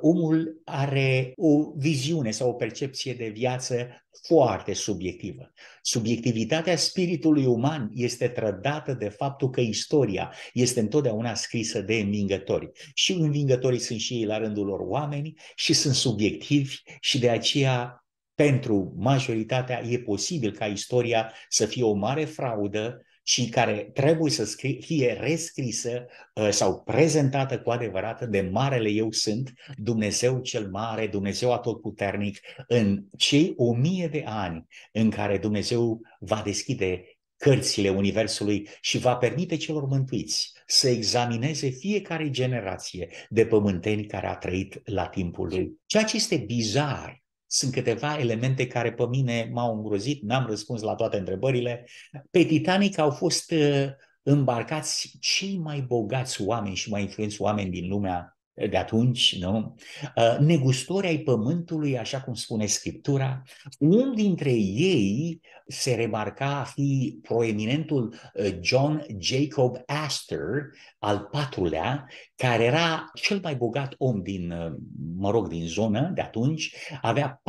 omul 0.00 0.60
are 0.64 1.32
o 1.36 1.72
viziune 1.76 2.30
sau 2.30 2.48
o 2.48 2.52
percepție 2.52 3.14
de 3.14 3.28
viață 3.28 3.88
foarte 4.26 4.72
subiectivă. 4.72 5.52
Subiectivitatea 5.82 6.76
spiritului 6.76 7.46
uman 7.46 7.90
este 7.92 8.28
trădată 8.28 8.92
de 8.92 9.08
faptul 9.08 9.50
că 9.50 9.60
istoria 9.60 10.34
este 10.52 10.80
întotdeauna 10.80 11.34
scrisă 11.34 11.80
de 11.80 11.94
învingători. 11.94 12.70
Și 12.94 13.12
învingătorii 13.12 13.78
sunt 13.78 13.98
și 13.98 14.14
ei 14.14 14.24
la 14.24 14.38
rândul 14.38 14.66
lor 14.66 14.80
oameni 14.80 15.32
și 15.54 15.72
sunt 15.72 15.94
subiectivi 15.94 16.76
și 17.00 17.18
de 17.18 17.30
aceea 17.30 18.04
pentru 18.34 18.94
majoritatea 18.96 19.82
e 19.88 19.98
posibil 19.98 20.52
ca 20.52 20.66
istoria 20.66 21.32
să 21.48 21.66
fie 21.66 21.82
o 21.82 21.92
mare 21.92 22.24
fraudă 22.24 23.02
și 23.26 23.48
care 23.48 23.90
trebuie 23.94 24.30
să 24.30 24.56
fie 24.80 25.18
rescrisă 25.20 26.06
uh, 26.34 26.48
sau 26.50 26.82
prezentată 26.82 27.60
cu 27.60 27.70
adevărat 27.70 28.28
de 28.28 28.40
Marele 28.40 28.88
Eu 28.88 29.10
Sunt, 29.10 29.52
Dumnezeu 29.76 30.40
cel 30.40 30.70
Mare, 30.70 31.06
Dumnezeu 31.06 31.52
Atotputernic, 31.52 32.38
în 32.68 33.04
cei 33.16 33.52
o 33.56 33.74
mie 33.74 34.08
de 34.08 34.22
ani 34.26 34.66
în 34.92 35.10
care 35.10 35.38
Dumnezeu 35.38 36.00
va 36.18 36.42
deschide 36.44 37.04
cărțile 37.36 37.88
Universului 37.88 38.68
și 38.80 38.98
va 38.98 39.16
permite 39.16 39.56
celor 39.56 39.86
mântuiți 39.86 40.52
să 40.66 40.88
examineze 40.88 41.68
fiecare 41.68 42.30
generație 42.30 43.08
de 43.28 43.46
pământeni 43.46 44.06
care 44.06 44.26
a 44.26 44.36
trăit 44.36 44.80
la 44.84 45.06
timpul 45.06 45.48
lui. 45.48 45.72
Ceea 45.86 46.04
ce 46.04 46.16
este 46.16 46.36
bizar 46.36 47.23
sunt 47.54 47.72
câteva 47.72 48.18
elemente 48.18 48.66
care 48.66 48.92
pe 48.92 49.06
mine 49.06 49.50
m-au 49.52 49.76
îngrozit, 49.76 50.22
n-am 50.22 50.46
răspuns 50.46 50.82
la 50.82 50.94
toate 50.94 51.16
întrebările. 51.16 51.86
Pe 52.30 52.44
Titanic 52.44 52.98
au 52.98 53.10
fost 53.10 53.50
uh, 53.50 53.86
îmbarcați 54.22 55.16
cei 55.20 55.58
mai 55.58 55.80
bogați 55.80 56.42
oameni 56.42 56.74
și 56.74 56.90
mai 56.90 57.02
influenți 57.02 57.42
oameni 57.42 57.70
din 57.70 57.88
lumea 57.88 58.33
de 58.54 58.76
atunci, 58.76 59.38
nu? 59.38 59.76
Uh, 60.16 60.36
negustori 60.38 61.06
ai 61.06 61.18
pământului, 61.18 61.98
așa 61.98 62.20
cum 62.20 62.34
spune 62.34 62.66
Scriptura, 62.66 63.42
unul 63.78 64.14
dintre 64.14 64.50
ei 64.52 65.40
se 65.66 65.94
remarca 65.94 66.58
a 66.58 66.64
fi 66.64 67.18
proeminentul 67.22 68.14
uh, 68.34 68.58
John 68.60 69.06
Jacob 69.18 69.76
Astor, 69.86 70.70
al 70.98 71.28
patrulea, 71.30 72.08
care 72.36 72.64
era 72.64 73.10
cel 73.14 73.40
mai 73.42 73.56
bogat 73.56 73.94
om 73.98 74.22
din, 74.22 74.50
uh, 74.50 74.72
mă 75.16 75.30
rog, 75.30 75.48
din 75.48 75.66
zonă 75.66 76.10
de 76.14 76.20
atunci, 76.20 76.74
avea 77.00 77.42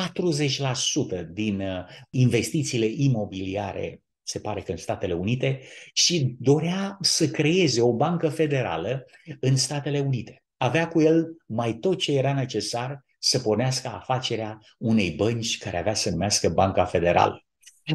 40% 1.21 1.25
din 1.31 1.63
investițiile 2.09 2.85
imobiliare 2.85 3.99
se 4.27 4.39
pare 4.39 4.61
că 4.61 4.71
în 4.71 4.77
Statele 4.77 5.13
Unite, 5.13 5.61
și 5.93 6.35
dorea 6.39 6.97
să 7.01 7.27
creeze 7.27 7.81
o 7.81 7.93
bancă 7.93 8.29
federală 8.29 9.05
în 9.39 9.55
Statele 9.55 9.99
Unite 9.99 10.44
avea 10.57 10.87
cu 10.87 11.01
el 11.01 11.25
mai 11.45 11.73
tot 11.73 11.97
ce 11.97 12.17
era 12.17 12.33
necesar 12.33 13.05
să 13.19 13.39
pornească 13.39 13.87
afacerea 13.87 14.59
unei 14.77 15.11
bănci 15.11 15.57
care 15.57 15.77
avea 15.77 15.93
să 15.93 16.09
numească 16.09 16.49
Banca 16.49 16.85
Federală. 16.85 17.39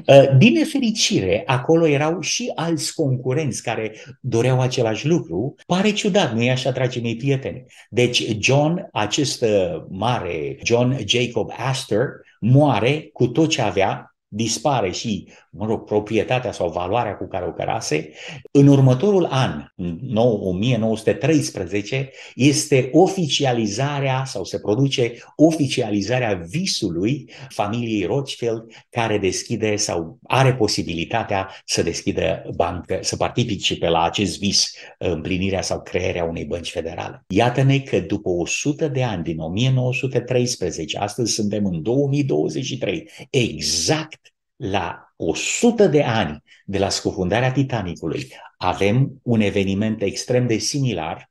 Ă, 0.09 0.35
din 0.39 0.53
nefericire, 0.53 1.43
acolo 1.47 1.87
erau 1.87 2.21
și 2.21 2.53
alți 2.55 2.95
concurenți 2.95 3.63
care 3.63 3.95
doreau 4.21 4.61
același 4.61 5.07
lucru. 5.07 5.55
Pare 5.67 5.93
ciudat, 5.93 6.35
nu 6.35 6.43
e 6.43 6.51
așa, 6.51 6.71
dragii 6.71 7.03
mei 7.03 7.17
prieteni? 7.17 7.65
Deci 7.89 8.37
John, 8.41 8.89
acest 8.93 9.45
mare 9.89 10.59
John 10.63 10.99
Jacob 11.07 11.51
Astor, 11.57 12.11
moare 12.41 13.09
cu 13.13 13.27
tot 13.27 13.49
ce 13.49 13.63
avea, 13.63 14.10
dispare 14.33 14.91
și, 14.91 15.29
mă 15.51 15.67
rog, 15.67 15.85
proprietatea 15.85 16.53
sau 16.53 16.71
valoarea 16.71 17.17
cu 17.17 17.29
care 17.29 17.47
operase, 17.47 18.11
în 18.51 18.67
următorul 18.67 19.25
an, 19.25 19.65
1913, 20.17 22.11
este 22.35 22.89
oficializarea 22.93 24.25
sau 24.25 24.45
se 24.45 24.59
produce 24.59 25.13
oficializarea 25.37 26.35
visului 26.49 27.31
familiei 27.49 28.05
Rothschild 28.05 28.65
care 28.91 29.19
deschide 29.19 29.77
sau 29.77 30.19
are 30.23 30.55
posibilitatea 30.55 31.49
să 31.65 31.83
deschidă 31.83 32.51
bancă, 32.57 32.99
să 33.01 33.17
participe 33.17 33.89
la 33.89 34.03
acest 34.03 34.39
vis, 34.39 34.73
împlinirea 34.99 35.63
sau 35.63 35.81
crearea 35.81 36.25
unei 36.25 36.45
bănci 36.45 36.71
federale. 36.71 37.25
Iată-ne 37.29 37.79
că 37.79 38.01
după 38.01 38.29
100 38.29 38.89
de 38.89 39.03
ani, 39.03 39.23
din 39.23 39.39
1913, 39.39 40.99
astăzi 40.99 41.33
suntem 41.33 41.65
în 41.65 41.83
2023, 41.83 43.09
exact 43.31 44.20
la 44.61 45.13
100 45.17 45.87
de 45.87 46.03
ani 46.03 46.43
de 46.65 46.79
la 46.79 46.89
scufundarea 46.89 47.53
Titanicului, 47.53 48.29
avem 48.57 49.21
un 49.23 49.41
eveniment 49.41 50.03
extrem 50.03 50.47
de 50.47 50.57
similar 50.57 51.31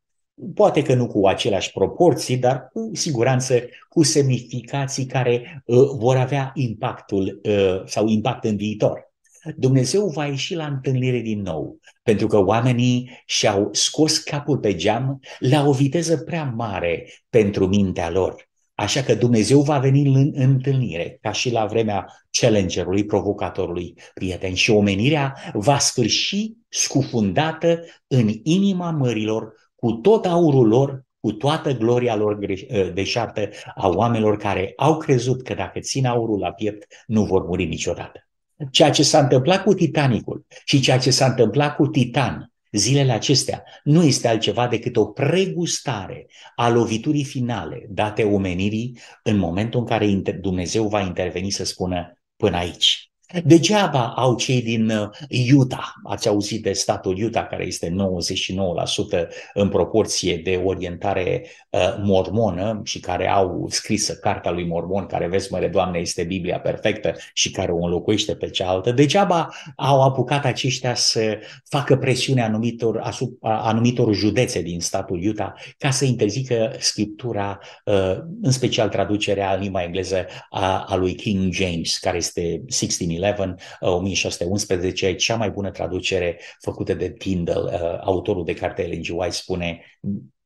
poate 0.56 0.82
că 0.82 0.94
nu 0.94 1.08
cu 1.08 1.28
aceleași 1.28 1.72
proporții, 1.72 2.38
dar 2.38 2.70
cu 2.74 2.90
siguranță 2.94 3.60
cu 3.90 4.04
semnificații 4.04 5.06
care 5.06 5.64
uh, 5.66 5.78
vor 5.98 6.16
avea 6.16 6.52
impactul 6.56 7.42
uh, 7.44 7.82
sau 7.86 8.08
impact 8.08 8.44
în 8.44 8.56
viitor. 8.56 9.08
Dumnezeu 9.56 10.08
va 10.08 10.26
ieși 10.26 10.56
la 10.56 10.66
întâlnire 10.66 11.20
din 11.20 11.42
nou, 11.42 11.80
pentru 12.04 12.28
că 12.28 12.38
oamenii 12.38 13.24
și-au 13.26 13.70
scos 13.72 14.18
capul 14.18 14.58
pe 14.58 14.76
geam 14.76 15.20
la 15.40 15.68
o 15.68 15.72
viteză 15.72 16.18
prea 16.18 16.44
mare 16.44 17.08
pentru 17.30 17.68
mintea 17.68 18.10
lor. 18.10 18.49
Așa 18.80 19.02
că 19.02 19.16
Dumnezeu 19.16 19.62
va 19.62 19.78
veni 19.78 20.08
în 20.08 20.32
întâlnire, 20.34 21.18
ca 21.22 21.32
și 21.32 21.52
la 21.52 21.66
vremea 21.66 22.08
challengerului, 22.32 23.06
provocatorului 23.06 23.94
prieten. 24.14 24.54
Și 24.54 24.72
omenirea 24.72 25.36
va 25.54 25.78
sfârși 25.78 26.52
scufundată 26.70 27.80
în 28.08 28.30
inima 28.44 28.92
mărilor, 28.92 29.54
cu 29.76 29.92
tot 29.92 30.26
aurul 30.26 30.68
lor, 30.68 31.04
cu 31.20 31.32
toată 31.32 31.72
gloria 31.72 32.16
lor 32.16 32.38
ă, 32.74 32.84
deșartă 32.84 33.50
a 33.76 33.88
oamenilor 33.88 34.38
care 34.38 34.74
au 34.78 34.98
crezut 34.98 35.44
că 35.44 35.54
dacă 35.54 35.80
țin 35.80 36.06
aurul 36.06 36.40
la 36.40 36.52
piept, 36.52 36.86
nu 37.06 37.24
vor 37.24 37.46
muri 37.46 37.66
niciodată. 37.66 38.28
Ceea 38.72 38.90
ce 38.90 39.04
s-a 39.04 39.20
întâmplat 39.20 39.64
cu 39.64 39.74
Titanicul 39.74 40.46
și 40.66 40.80
ceea 40.80 40.98
ce 40.98 41.12
s-a 41.12 41.26
întâmplat 41.26 41.76
cu 41.76 41.88
Titan 41.88 42.49
zilele 42.72 43.12
acestea 43.12 43.64
nu 43.84 44.04
este 44.04 44.28
altceva 44.28 44.68
decât 44.68 44.96
o 44.96 45.06
pregustare 45.06 46.28
a 46.56 46.70
loviturii 46.70 47.24
finale 47.24 47.86
date 47.90 48.24
omenirii 48.24 49.00
în 49.24 49.38
momentul 49.38 49.80
în 49.80 49.86
care 49.86 50.06
Dumnezeu 50.32 50.88
va 50.88 51.02
interveni 51.02 51.50
să 51.50 51.66
spună 51.66 52.14
până 52.36 52.58
aici. 52.58 53.09
Degeaba 53.44 54.14
au 54.16 54.36
cei 54.36 54.62
din 54.62 54.90
uh, 54.90 55.54
Utah, 55.54 55.88
ați 56.04 56.28
auzit 56.28 56.64
de 56.64 56.72
statul 56.72 57.24
Utah, 57.24 57.48
care 57.50 57.66
este 57.66 57.90
99% 57.90 59.28
în 59.54 59.70
proporție 59.70 60.38
de 60.38 60.62
orientare 60.64 61.46
uh, 61.70 61.80
mormonă 62.04 62.82
și 62.84 63.00
care 63.00 63.28
au 63.28 63.68
scrisă 63.70 64.14
cartea 64.14 64.52
lui 64.52 64.66
mormon, 64.66 65.06
care, 65.06 65.28
vezi, 65.28 65.52
măre 65.52 65.68
Doamne, 65.68 66.00
este 66.00 66.24
Biblia 66.24 66.60
perfectă 66.60 67.16
și 67.34 67.52
care 67.52 67.72
o 67.72 67.84
înlocuiește 67.84 68.36
pe 68.36 68.50
cealaltă. 68.50 68.92
Degeaba 68.92 69.50
au 69.76 70.02
apucat 70.02 70.46
aceștia 70.46 70.96
să 70.96 71.38
facă 71.64 71.98
presiune 71.98 72.44
anumitor, 72.44 73.00
asupra, 73.00 73.62
anumitor 73.62 74.14
județe 74.14 74.62
din 74.62 74.80
statul 74.80 75.28
Utah 75.28 75.52
ca 75.78 75.90
să 75.90 76.06
interzică 76.06 76.76
scriptura, 76.80 77.60
uh, 77.86 78.18
în 78.42 78.52
special 78.52 78.90
traducerea 78.90 79.54
în 79.54 79.62
limba 79.62 79.84
engleză 79.84 80.26
a, 80.50 80.86
a 80.88 80.96
lui 80.96 81.16
King 81.16 81.54
James, 81.54 81.98
care 81.98 82.18
este 82.18 82.62
16 82.68 83.19
11, 83.20 83.56
1611, 83.80 85.16
cea 85.16 85.36
mai 85.36 85.50
bună 85.50 85.72
traducere 85.72 86.40
făcută 86.60 86.94
de 86.94 87.12
Tyndall, 87.12 87.64
uh, 87.66 88.00
autorul 88.02 88.46
de 88.46 88.54
carte 88.54 88.84
Ellen 88.84 89.02
G. 89.02 89.10
White, 89.10 89.36
spune 89.36 89.82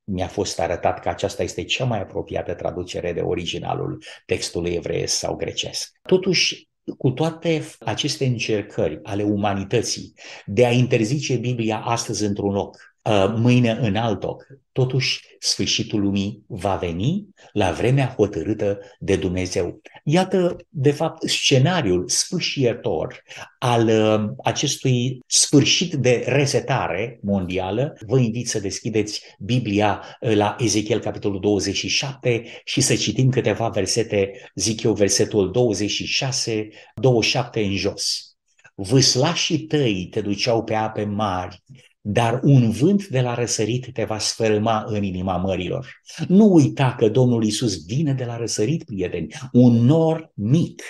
mi-a 0.04 0.28
fost 0.28 0.60
arătat 0.60 1.00
că 1.00 1.10
aceasta 1.10 1.44
este 1.44 1.64
cea 1.64 1.86
mai 1.86 2.02
apropiată 2.02 2.54
traducere 2.54 3.14
de 3.14 3.22
originalul 3.22 4.04
textului 4.26 4.72
evreiesc 4.72 5.16
sau 5.16 5.36
grecesc. 5.36 5.92
Totuși, 6.02 6.68
cu 6.98 7.12
toate 7.12 7.64
aceste 7.80 8.26
încercări 8.26 9.00
ale 9.04 9.24
umanității 9.24 10.14
de 10.46 10.66
a 10.66 10.72
interzice 10.72 11.36
Biblia 11.36 11.78
astăzi 11.78 12.26
într-un 12.26 12.54
loc, 12.54 12.78
Uh, 12.78 12.93
mâine 13.36 13.78
în 13.82 13.96
alt 13.96 14.24
loc. 14.24 14.46
Totuși, 14.74 15.22
sfârșitul 15.40 16.02
lumii 16.02 16.44
va 16.48 16.76
veni 16.76 17.28
la 17.52 17.72
vremea 17.72 18.14
hotărâtă 18.18 18.80
de 19.00 19.16
Dumnezeu. 19.16 19.82
Iată, 20.04 20.58
de 20.70 20.92
fapt, 20.92 21.30
scenariul 21.30 22.10
sfârșietor 22.10 23.24
al 23.60 23.88
uh, 23.88 24.30
acestui 24.44 25.20
sfârșit 25.28 25.94
de 25.94 26.24
resetare 26.28 27.20
mondială. 27.22 27.98
Vă 28.08 28.20
invit 28.20 28.50
să 28.50 28.60
deschideți 28.60 29.22
Biblia 29.40 30.18
uh, 30.20 30.36
la 30.36 30.56
Ezechiel, 30.60 31.00
capitolul 31.00 31.40
27 31.40 32.44
și 32.64 32.82
să 32.82 32.96
citim 32.96 33.30
câteva 33.30 33.70
versete, 33.70 34.32
zic 34.56 34.84
eu, 34.84 34.94
versetul 34.94 35.52
26, 35.52 36.70
27 36.96 37.60
în 37.60 37.76
jos. 37.76 38.28
Vâslașii 38.76 39.60
tăi 39.60 40.08
te 40.12 40.22
duceau 40.22 40.64
pe 40.64 40.74
ape 40.74 41.04
mari, 41.04 41.64
dar 42.06 42.40
un 42.44 42.72
vânt 42.72 43.08
de 43.08 43.22
la 43.22 43.34
răsărit 43.34 43.94
te 43.94 44.04
va 44.04 44.18
sfărâma 44.18 44.84
în 44.88 45.04
inima 45.04 45.38
mărilor. 45.38 46.02
Nu 46.28 46.54
uita 46.54 46.96
că 46.96 47.10
Domnul 47.10 47.44
Isus 47.44 47.86
vine 47.86 48.14
de 48.14 48.26
la 48.26 48.38
răsărit, 48.38 48.84
prieteni, 48.84 49.34
un 49.52 49.74
nor 49.74 50.32
mic. 50.34 50.84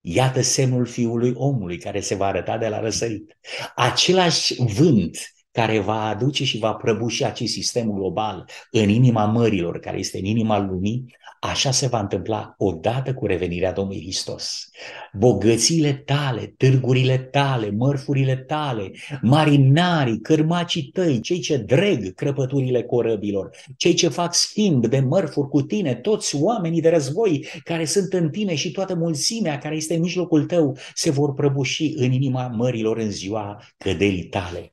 Iată 0.00 0.40
semnul 0.40 0.86
Fiului 0.86 1.32
omului 1.34 1.78
care 1.78 2.00
se 2.00 2.14
va 2.14 2.26
arăta 2.26 2.58
de 2.58 2.68
la 2.68 2.80
răsărit. 2.80 3.38
Același 3.74 4.62
vânt 4.62 5.18
care 5.52 5.78
va 5.78 6.08
aduce 6.08 6.44
și 6.44 6.58
va 6.58 6.72
prăbuși 6.72 7.24
acest 7.24 7.52
sistem 7.52 7.90
global 7.90 8.48
în 8.70 8.88
inima 8.88 9.24
mărilor, 9.24 9.78
care 9.78 9.98
este 9.98 10.18
în 10.18 10.24
inima 10.24 10.58
lumii, 10.58 11.16
așa 11.40 11.70
se 11.70 11.86
va 11.86 12.00
întâmpla 12.00 12.54
odată 12.58 13.14
cu 13.14 13.26
revenirea 13.26 13.72
Domnului 13.72 14.00
Hristos. 14.00 14.68
Bogățiile 15.12 15.92
tale, 15.92 16.54
târgurile 16.56 17.18
tale, 17.18 17.70
mărfurile 17.70 18.36
tale, 18.36 18.90
marinarii, 19.22 20.20
cărmacii 20.20 20.82
tăi, 20.82 21.20
cei 21.20 21.38
ce 21.38 21.56
dreg 21.56 22.14
crăpăturile 22.14 22.82
corăbilor, 22.82 23.50
cei 23.76 23.94
ce 23.94 24.08
fac 24.08 24.34
schimb 24.34 24.86
de 24.86 25.00
mărfuri 25.00 25.48
cu 25.48 25.62
tine, 25.62 25.94
toți 25.94 26.36
oamenii 26.36 26.80
de 26.80 26.88
război 26.88 27.46
care 27.64 27.84
sunt 27.84 28.12
în 28.12 28.30
tine 28.30 28.54
și 28.54 28.70
toată 28.70 28.94
mulțimea 28.94 29.58
care 29.58 29.76
este 29.76 29.94
în 29.94 30.00
mijlocul 30.00 30.44
tău 30.44 30.76
se 30.94 31.10
vor 31.10 31.34
prăbuși 31.34 31.92
în 31.96 32.12
inima 32.12 32.46
mărilor 32.46 32.98
în 32.98 33.10
ziua 33.10 33.62
căderii 33.78 34.24
tale 34.24 34.72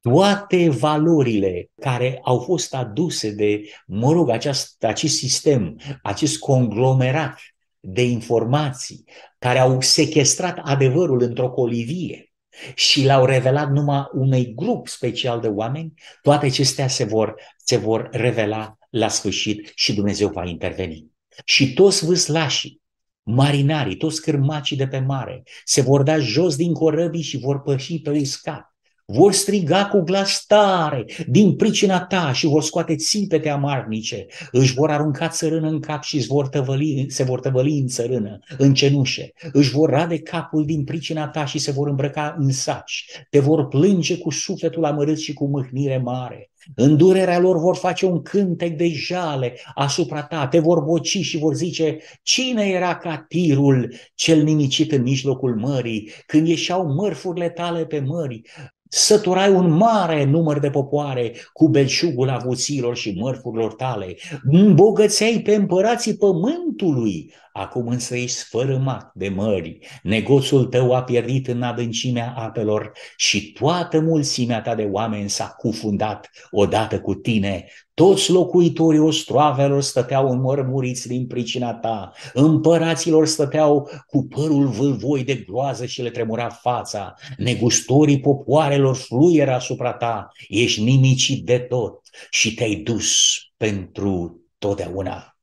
toate 0.00 0.68
valorile 0.68 1.70
care 1.80 2.20
au 2.22 2.38
fost 2.38 2.74
aduse 2.74 3.30
de, 3.30 3.62
mă 3.86 4.12
rog, 4.12 4.28
acest, 4.28 4.84
acest 4.84 5.16
sistem, 5.16 5.80
acest 6.02 6.38
conglomerat 6.38 7.38
de 7.80 8.02
informații 8.02 9.04
care 9.38 9.58
au 9.58 9.80
sequestrat 9.80 10.58
adevărul 10.62 11.22
într-o 11.22 11.50
colivie 11.50 12.32
și 12.74 13.04
l-au 13.04 13.24
revelat 13.24 13.70
numai 13.70 14.08
unui 14.12 14.54
grup 14.54 14.88
special 14.88 15.40
de 15.40 15.48
oameni, 15.48 15.92
toate 16.22 16.46
acestea 16.46 16.88
se 16.88 17.04
vor, 17.04 17.34
se 17.56 17.76
vor 17.76 18.08
revela 18.12 18.78
la 18.90 19.08
sfârșit 19.08 19.72
și 19.74 19.94
Dumnezeu 19.94 20.28
va 20.28 20.44
interveni. 20.44 21.06
Și 21.44 21.72
toți 21.72 22.04
vâslașii, 22.04 22.80
marinarii, 23.22 23.96
toți 23.96 24.22
cârmacii 24.22 24.76
de 24.76 24.86
pe 24.86 24.98
mare 24.98 25.42
se 25.64 25.80
vor 25.80 26.02
da 26.02 26.18
jos 26.18 26.56
din 26.56 26.72
corăbii 26.72 27.22
și 27.22 27.38
vor 27.38 27.62
păși 27.62 28.00
pe 28.00 28.10
uscat 28.10 28.76
vor 29.12 29.32
striga 29.32 29.86
cu 29.86 30.00
glas 30.00 30.44
tare 30.46 31.04
din 31.26 31.56
pricina 31.56 32.00
ta 32.00 32.32
și 32.32 32.46
vor 32.46 32.62
scoate 32.62 32.96
țipete 32.96 33.48
amarnice, 33.48 34.26
își 34.52 34.74
vor 34.74 34.90
arunca 34.90 35.28
țărână 35.28 35.68
în 35.68 35.80
cap 35.80 36.02
și 36.02 36.26
vor 36.26 36.48
tăvăli, 36.48 37.06
se 37.08 37.22
vor 37.22 37.40
tăvăli 37.40 37.78
în 37.78 37.86
țărână, 37.86 38.38
în 38.58 38.74
cenușe, 38.74 39.32
își 39.52 39.70
vor 39.70 39.90
rade 39.90 40.18
capul 40.18 40.64
din 40.64 40.84
pricina 40.84 41.28
ta 41.28 41.44
și 41.44 41.58
se 41.58 41.70
vor 41.70 41.88
îmbrăca 41.88 42.36
în 42.38 42.52
saci, 42.52 43.04
te 43.30 43.38
vor 43.38 43.68
plânge 43.68 44.18
cu 44.18 44.30
sufletul 44.30 44.84
amărât 44.84 45.18
și 45.18 45.32
cu 45.32 45.46
mâhnire 45.46 45.98
mare. 45.98 46.50
În 46.74 46.96
durerea 46.96 47.38
lor 47.38 47.58
vor 47.58 47.76
face 47.76 48.06
un 48.06 48.22
cântec 48.22 48.76
de 48.76 48.88
jale 48.88 49.54
asupra 49.74 50.22
ta, 50.22 50.46
te 50.46 50.58
vor 50.58 50.80
boci 50.80 51.18
și 51.18 51.38
vor 51.38 51.54
zice, 51.54 51.98
cine 52.22 52.68
era 52.68 52.96
ca 52.96 53.24
tirul 53.28 53.94
cel 54.14 54.42
nimicit 54.42 54.92
în 54.92 55.02
mijlocul 55.02 55.56
mării, 55.56 56.10
când 56.26 56.48
ieșeau 56.48 56.94
mărfurile 56.94 57.48
tale 57.48 57.86
pe 57.86 58.00
mări, 58.00 58.42
Săturai 58.88 59.50
un 59.50 59.70
mare 59.70 60.24
număr 60.24 60.58
de 60.58 60.70
popoare 60.70 61.34
cu 61.52 61.68
belșugul 61.68 62.28
avuților 62.28 62.96
și 62.96 63.14
mărfurilor 63.18 63.74
tale. 63.74 64.16
Îmbogățeai 64.50 65.40
pe 65.44 65.54
împărații 65.54 66.16
pământului. 66.16 67.32
Acum 67.52 67.88
însă 67.88 68.16
ești 68.16 68.36
sfărâmat 68.36 69.10
de 69.14 69.28
mări. 69.28 69.78
Negoțul 70.02 70.64
tău 70.64 70.94
a 70.94 71.02
pierdit 71.02 71.48
în 71.48 71.62
adâncimea 71.62 72.34
apelor 72.36 72.92
și 73.16 73.52
toată 73.52 74.00
mulțimea 74.00 74.60
ta 74.60 74.74
de 74.74 74.88
oameni 74.90 75.28
s-a 75.28 75.54
cufundat 75.58 76.30
odată 76.50 77.00
cu 77.00 77.14
tine. 77.14 77.64
Toți 77.98 78.30
locuitorii 78.30 78.98
ostroavelor 78.98 79.82
stăteau 79.82 80.30
înmărmuriți 80.30 81.08
din 81.08 81.26
pricina 81.26 81.74
ta, 81.74 82.12
împăraților 82.32 83.26
stăteau 83.26 83.90
cu 84.06 84.26
părul 84.26 84.66
vâlvoi 84.66 85.24
de 85.24 85.34
groază 85.34 85.86
și 85.86 86.02
le 86.02 86.10
tremura 86.10 86.48
fața, 86.48 87.14
negustorii 87.36 88.20
popoarelor 88.20 88.96
fluieră 88.96 89.54
asupra 89.54 89.92
ta, 89.92 90.28
ești 90.48 90.82
nimicit 90.82 91.44
de 91.44 91.58
tot 91.58 92.00
și 92.30 92.54
te-ai 92.54 92.74
dus 92.74 93.14
pentru 93.56 94.40
totdeauna. 94.58 95.36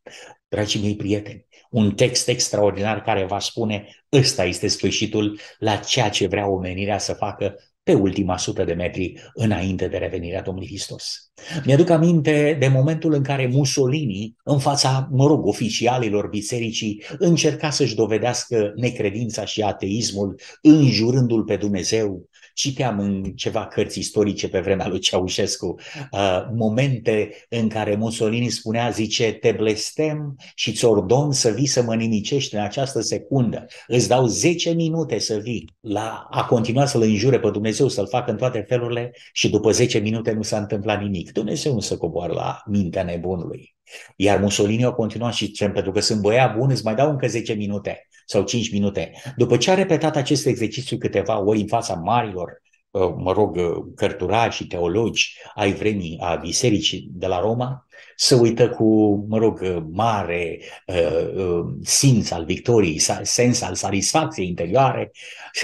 Dragii 0.48 0.82
mei 0.82 0.96
prieteni, 0.96 1.46
un 1.70 1.91
text 1.91 2.28
extraordinar 2.28 3.02
care 3.02 3.26
va 3.26 3.39
spune 3.39 3.88
ăsta 4.12 4.46
este 4.46 4.68
sfârșitul 4.68 5.39
la 5.60 5.76
ceea 5.76 6.10
ce 6.10 6.28
vrea 6.28 6.50
omenirea 6.50 6.98
să 6.98 7.13
facă 7.13 7.56
pe 7.86 7.93
ultima 7.93 8.38
sută 8.38 8.63
de 8.63 8.74
metri 8.74 9.13
înainte 9.34 9.88
de 9.88 9.98
revenirea 9.98 10.41
Domnului 10.41 10.69
Hristos. 10.69 11.32
Mi-aduc 11.65 11.89
aminte 11.89 12.58
de 12.60 12.67
momentul 12.67 13.13
în 13.13 13.24
care 13.24 13.48
Mussolini, 13.48 14.36
în 14.43 14.60
fața, 14.60 15.08
mă 15.12 15.28
rog, 15.28 15.45
oficialilor 15.45 16.28
bisericii, 16.28 17.04
încerca 17.17 17.69
să-și 17.69 17.95
dovedească 17.95 18.74
necredința 18.76 19.45
și 19.45 19.62
ateismul, 19.62 20.39
înjurându-l 20.62 21.43
pe 21.43 21.56
Dumnezeu, 21.56 22.30
Citeam 22.56 23.00
în 23.00 23.24
ceva 23.24 23.68
cărți 23.68 24.00
istorice 24.00 24.50
pe 24.50 24.60
vremea 24.60 24.88
lui 24.88 25.00
Ceaușescu 25.00 25.76
uh, 26.12 26.46
momente 26.54 27.30
în 27.50 27.70
care 27.70 27.96
Mussolini 27.96 28.50
spunea, 28.50 28.89
zice, 28.89 29.32
te 29.32 29.52
blestem 29.52 30.36
și 30.56 30.72
ți 30.72 30.86
ordon 30.86 31.32
să 31.32 31.50
vii 31.50 31.65
să 31.65 31.82
mă 31.84 31.96
nimicești 31.96 32.56
în 32.56 32.62
această 32.62 33.02
secundă. 33.02 33.65
Îți 33.88 34.08
dau 34.08 34.26
10 34.26 34.72
minute 34.72 35.20
să 35.20 35.38
vii. 35.38 35.70
La, 35.80 36.28
a 36.30 36.46
continuat 36.46 36.88
să-L 36.88 37.02
înjure 37.02 37.39
pe 37.39 37.50
Dumnezeu, 37.50 37.88
să-L 37.88 38.08
facă 38.08 38.32
în 38.32 38.38
toate 38.38 38.65
felurile 38.68 39.12
și 39.34 39.50
după 39.50 39.72
10 39.72 39.98
minute 39.98 40.32
nu 40.32 40.41
s-a 40.41 40.58
întâmplat 40.58 41.02
nimic. 41.02 41.32
Dumnezeu 41.32 41.74
nu 41.74 41.80
se 41.80 41.98
coboară 41.98 42.34
la 42.34 42.62
mintea 42.65 43.04
nebunului. 43.04 43.76
Iar 44.15 44.39
Mussolini 44.39 44.86
a 44.86 44.91
continuat 44.91 45.34
și 45.34 45.45
zice, 45.45 45.69
pentru 45.69 45.91
că 45.91 46.00
sunt 46.00 46.21
băiat 46.21 46.58
bun, 46.58 46.69
îți 46.69 46.84
mai 46.84 46.95
dau 46.95 47.10
încă 47.10 47.28
10 47.28 47.54
minute 47.54 48.08
sau 48.26 48.43
5 48.43 48.71
minute. 48.71 49.12
După 49.36 49.58
ce 49.58 49.71
a 49.71 49.74
repetat 49.74 50.15
acest 50.15 50.45
exercițiu 50.45 50.98
câteva 50.98 51.43
ori 51.43 51.60
în 51.60 51.67
fața 51.67 51.93
marilor, 51.93 52.62
uh, 52.91 53.13
mă 53.17 53.32
rog, 53.32 53.56
uh, 53.56 53.86
cărturari 53.95 54.54
și 54.54 54.67
teologi 54.67 55.38
ai 55.56 55.74
vremii 55.74 56.17
a 56.21 56.36
bisericii 56.36 57.10
de 57.12 57.28
la 57.28 57.39
Roma, 57.39 57.88
să 58.15 58.36
uită 58.36 58.69
cu, 58.69 59.15
mă 59.30 59.38
rog, 59.38 59.60
uh, 59.62 59.78
mare 59.91 60.60
uh, 60.86 61.60
simț 61.82 62.32
al 62.32 62.45
victoriei, 62.45 63.00
sens 63.21 63.62
al 63.62 63.76
satisfacției 63.76 64.48
interioare, 64.48 65.12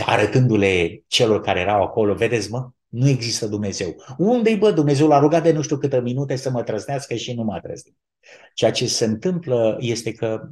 arătându-le 0.05 1.03
celor 1.07 1.41
care 1.41 1.59
erau 1.59 1.83
acolo, 1.83 2.13
vedeți 2.13 2.51
mă, 2.51 2.69
nu 2.91 3.07
există 3.07 3.47
Dumnezeu. 3.47 3.95
Unde-i 4.17 4.57
bă 4.57 4.71
Dumnezeu? 4.71 5.07
L-a 5.07 5.19
rugat 5.19 5.43
de 5.43 5.51
nu 5.51 5.61
știu 5.61 5.77
câte 5.77 5.99
minute 5.99 6.35
să 6.35 6.49
mă 6.49 6.63
trăsnească 6.63 7.15
și 7.15 7.33
nu 7.33 7.43
m-a 7.43 7.59
trăsnit. 7.59 7.95
Ceea 8.53 8.71
ce 8.71 8.87
se 8.87 9.05
întâmplă 9.05 9.77
este 9.79 10.11
că 10.11 10.49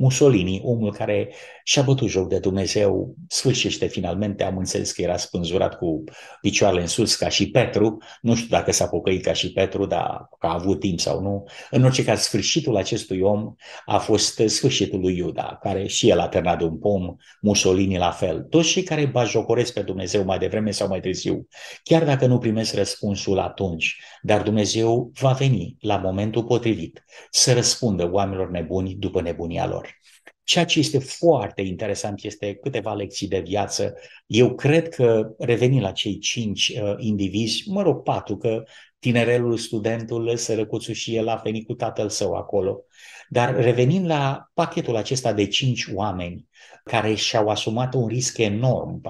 Mussolini, 0.00 0.60
omul 0.64 0.92
care 0.92 1.32
și-a 1.64 1.82
bătut 1.82 2.08
joc 2.08 2.28
de 2.28 2.38
Dumnezeu, 2.38 3.14
sfârșește 3.28 3.86
finalmente, 3.86 4.44
am 4.44 4.56
înțeles 4.56 4.92
că 4.92 5.02
era 5.02 5.16
spânzurat 5.16 5.76
cu 5.76 6.04
picioarele 6.40 6.80
în 6.80 6.86
sus 6.86 7.16
ca 7.16 7.28
și 7.28 7.50
Petru, 7.50 7.98
nu 8.20 8.34
știu 8.34 8.48
dacă 8.50 8.72
s-a 8.72 8.86
pocăit 8.86 9.24
ca 9.24 9.32
și 9.32 9.52
Petru, 9.52 9.86
dar 9.86 10.28
că 10.38 10.46
a 10.46 10.54
avut 10.54 10.80
timp 10.80 11.00
sau 11.00 11.20
nu. 11.20 11.44
În 11.70 11.84
orice 11.84 12.04
caz, 12.04 12.20
sfârșitul 12.20 12.76
acestui 12.76 13.20
om 13.20 13.54
a 13.84 13.98
fost 13.98 14.42
sfârșitul 14.46 15.00
lui 15.00 15.16
Iuda, 15.16 15.58
care 15.62 15.86
și 15.86 16.08
el 16.08 16.18
a 16.18 16.28
ternat 16.28 16.58
de 16.58 16.64
un 16.64 16.78
pom, 16.78 17.14
Mussolini 17.40 17.98
la 17.98 18.10
fel. 18.10 18.40
Toți 18.42 18.68
cei 18.68 18.82
care 18.82 19.06
bajocoresc 19.06 19.72
pe 19.72 19.82
Dumnezeu 19.82 20.24
mai 20.24 20.38
devreme 20.38 20.70
sau 20.70 20.88
mai 20.88 21.00
târziu, 21.00 21.46
chiar 21.82 22.04
dacă 22.04 22.26
nu 22.26 22.38
primesc 22.38 22.74
răspunsul 22.74 23.38
atunci, 23.38 24.00
dar 24.22 24.42
Dumnezeu 24.42 25.10
va 25.20 25.32
veni 25.32 25.76
la 25.80 25.96
momentul 25.96 26.44
potrivit 26.44 27.04
să 27.30 27.52
răspundă 27.52 28.10
oamenilor 28.12 28.50
nebuni 28.50 28.94
după 28.94 29.20
nebunia 29.20 29.66
lor. 29.66 29.98
Ceea 30.44 30.64
ce 30.64 30.78
este 30.78 30.98
foarte 30.98 31.62
interesant 31.62 32.24
este 32.24 32.54
câteva 32.54 32.94
lecții 32.94 33.28
de 33.28 33.40
viață. 33.40 33.94
Eu 34.26 34.54
cred 34.54 34.88
că 34.88 35.34
revenind 35.38 35.82
la 35.82 35.92
cei 35.92 36.18
cinci 36.18 36.68
uh, 36.68 36.94
indivizi, 36.98 37.68
mă 37.68 37.82
rog 37.82 38.02
patru, 38.02 38.36
că 38.36 38.62
tinerelul, 38.98 39.56
studentul, 39.56 40.36
sărăcuțul 40.36 40.94
și 40.94 41.16
el 41.16 41.28
a 41.28 41.40
venit 41.44 41.66
cu 41.66 41.74
tatăl 41.74 42.08
său 42.08 42.34
acolo. 42.34 42.84
Dar 43.28 43.54
revenind 43.54 44.06
la 44.06 44.50
pachetul 44.54 44.96
acesta 44.96 45.32
de 45.32 45.46
cinci 45.46 45.86
oameni 45.94 46.48
care 46.84 47.14
și-au 47.14 47.48
asumat 47.48 47.94
un 47.94 48.06
risc 48.06 48.38
enorm, 48.38 49.00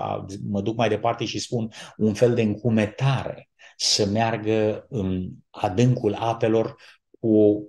mă 0.51 0.61
duc 0.61 0.77
mai 0.77 0.89
departe 0.89 1.25
și 1.25 1.39
spun 1.39 1.69
un 1.97 2.15
fel 2.15 2.35
de 2.35 2.43
încumetare 2.43 3.50
să 3.83 4.07
meargă 4.07 4.87
în 4.89 5.29
adâncul 5.51 6.15
apelor 6.15 6.77
cu 7.21 7.67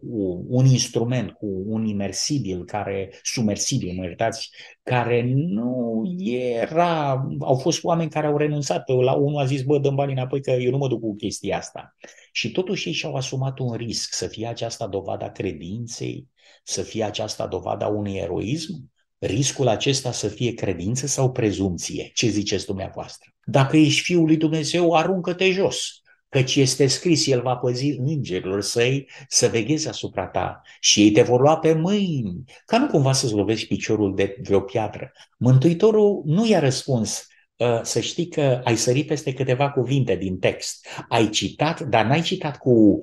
un 0.48 0.66
instrument, 0.66 1.32
cu 1.32 1.64
un 1.66 1.86
imersibil, 1.86 2.66
care, 2.66 3.14
sumersibil, 3.24 3.94
mă 3.96 4.04
iertați, 4.04 4.50
care 4.84 5.34
nu 5.36 6.02
era, 6.18 7.12
au 7.40 7.56
fost 7.56 7.84
oameni 7.84 8.10
care 8.10 8.28
au 8.28 8.38
renunțat, 8.38 8.88
la 8.88 9.14
unul 9.14 9.40
a 9.40 9.46
zis, 9.46 9.62
bă, 9.62 9.80
dăm 9.80 9.96
banii 9.96 10.16
înapoi 10.16 10.42
că 10.42 10.52
eu 10.52 10.72
nu 10.72 10.78
mă 10.78 10.88
duc 10.88 11.00
cu 11.00 11.16
chestia 11.16 11.58
asta. 11.58 11.96
Și 12.32 12.52
totuși 12.52 12.88
ei 12.88 12.94
și-au 12.94 13.16
asumat 13.16 13.60
un 13.60 13.74
risc, 13.74 14.14
să 14.14 14.28
fie 14.28 14.48
aceasta 14.48 14.88
dovada 14.88 15.30
credinței, 15.30 16.28
să 16.64 16.82
fie 16.82 17.04
aceasta 17.04 17.48
dovada 17.48 17.88
unui 17.88 18.16
eroism, 18.16 18.92
riscul 19.18 19.68
acesta 19.68 20.12
să 20.12 20.28
fie 20.28 20.54
credință 20.54 21.08
sau 21.08 21.32
prezumție. 21.32 22.12
Ce 22.14 22.28
ziceți 22.28 22.66
dumneavoastră? 22.66 23.30
Dacă 23.46 23.78
ești 23.78 24.02
Fiul 24.02 24.26
lui 24.26 24.38
Dumnezeu, 24.38 24.94
aruncă-te 24.94 25.52
jos 25.52 26.01
căci 26.32 26.56
este 26.56 26.88
scris, 26.88 27.28
El 27.28 27.42
va 27.42 27.56
păzi 27.56 27.96
îngerilor 28.00 28.62
săi 28.62 29.10
să 29.28 29.48
vegheze 29.48 29.90
asupra 29.90 30.28
ta 30.28 30.62
și 30.80 31.02
ei 31.02 31.12
te 31.12 31.22
vor 31.22 31.42
lua 31.42 31.58
pe 31.58 31.74
mâini, 31.74 32.44
ca 32.66 32.78
nu 32.78 32.88
cumva 32.88 33.12
să-ți 33.12 33.34
lovești 33.34 33.68
piciorul 33.68 34.16
de 34.16 34.38
vreo 34.44 34.60
piatră. 34.60 35.12
Mântuitorul 35.38 36.22
nu 36.26 36.48
i-a 36.48 36.60
răspuns, 36.60 37.28
ă, 37.60 37.80
să 37.84 38.00
știi 38.00 38.28
că 38.28 38.62
ai 38.64 38.76
sărit 38.76 39.08
peste 39.08 39.34
câteva 39.34 39.72
cuvinte 39.72 40.16
din 40.16 40.40
text. 40.40 40.88
Ai 41.10 41.30
citat, 41.30 41.82
dar 41.82 42.06
n-ai 42.06 42.22
citat 42.22 42.58
cu 42.58 42.70
uh, 42.70 43.00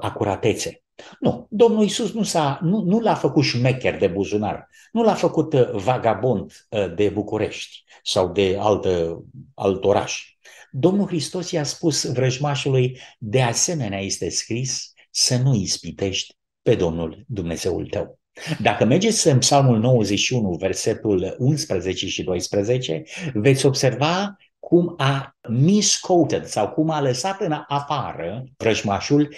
acuratețe. 0.00 0.82
Nu, 1.20 1.46
Domnul 1.50 1.84
Isus 1.84 2.12
nu, 2.12 2.22
s-a, 2.22 2.58
nu, 2.62 2.82
nu 2.82 3.00
l-a 3.00 3.14
făcut 3.14 3.44
șmecher 3.44 3.98
de 3.98 4.06
buzunar, 4.06 4.68
nu 4.92 5.02
l-a 5.02 5.14
făcut 5.14 5.52
ă, 5.52 5.70
vagabond 5.74 6.52
de 6.94 7.08
București 7.08 7.84
sau 8.02 8.32
de 8.32 8.56
altă, 8.58 9.22
alt 9.54 9.84
oraș. 9.84 10.34
Domnul 10.70 11.06
Hristos 11.06 11.50
i-a 11.50 11.62
spus 11.62 12.12
vrăjmașului, 12.12 12.98
de 13.18 13.42
asemenea 13.42 14.00
este 14.00 14.28
scris 14.28 14.92
să 15.10 15.36
nu 15.36 15.54
ispitești 15.54 16.34
pe 16.62 16.74
Domnul 16.74 17.24
Dumnezeul 17.26 17.86
tău. 17.86 18.18
Dacă 18.60 18.84
mergeți 18.84 19.28
în 19.28 19.38
Psalmul 19.38 19.78
91, 19.78 20.50
versetul 20.50 21.34
11 21.38 22.06
și 22.06 22.22
12, 22.22 23.02
veți 23.34 23.66
observa 23.66 24.36
cum 24.58 24.94
a 24.96 25.36
misquoted 25.48 26.44
sau 26.44 26.68
cum 26.68 26.90
a 26.90 27.00
lăsat 27.00 27.40
în 27.40 27.54
afară 27.68 28.44
vrăjmașul 28.56 29.34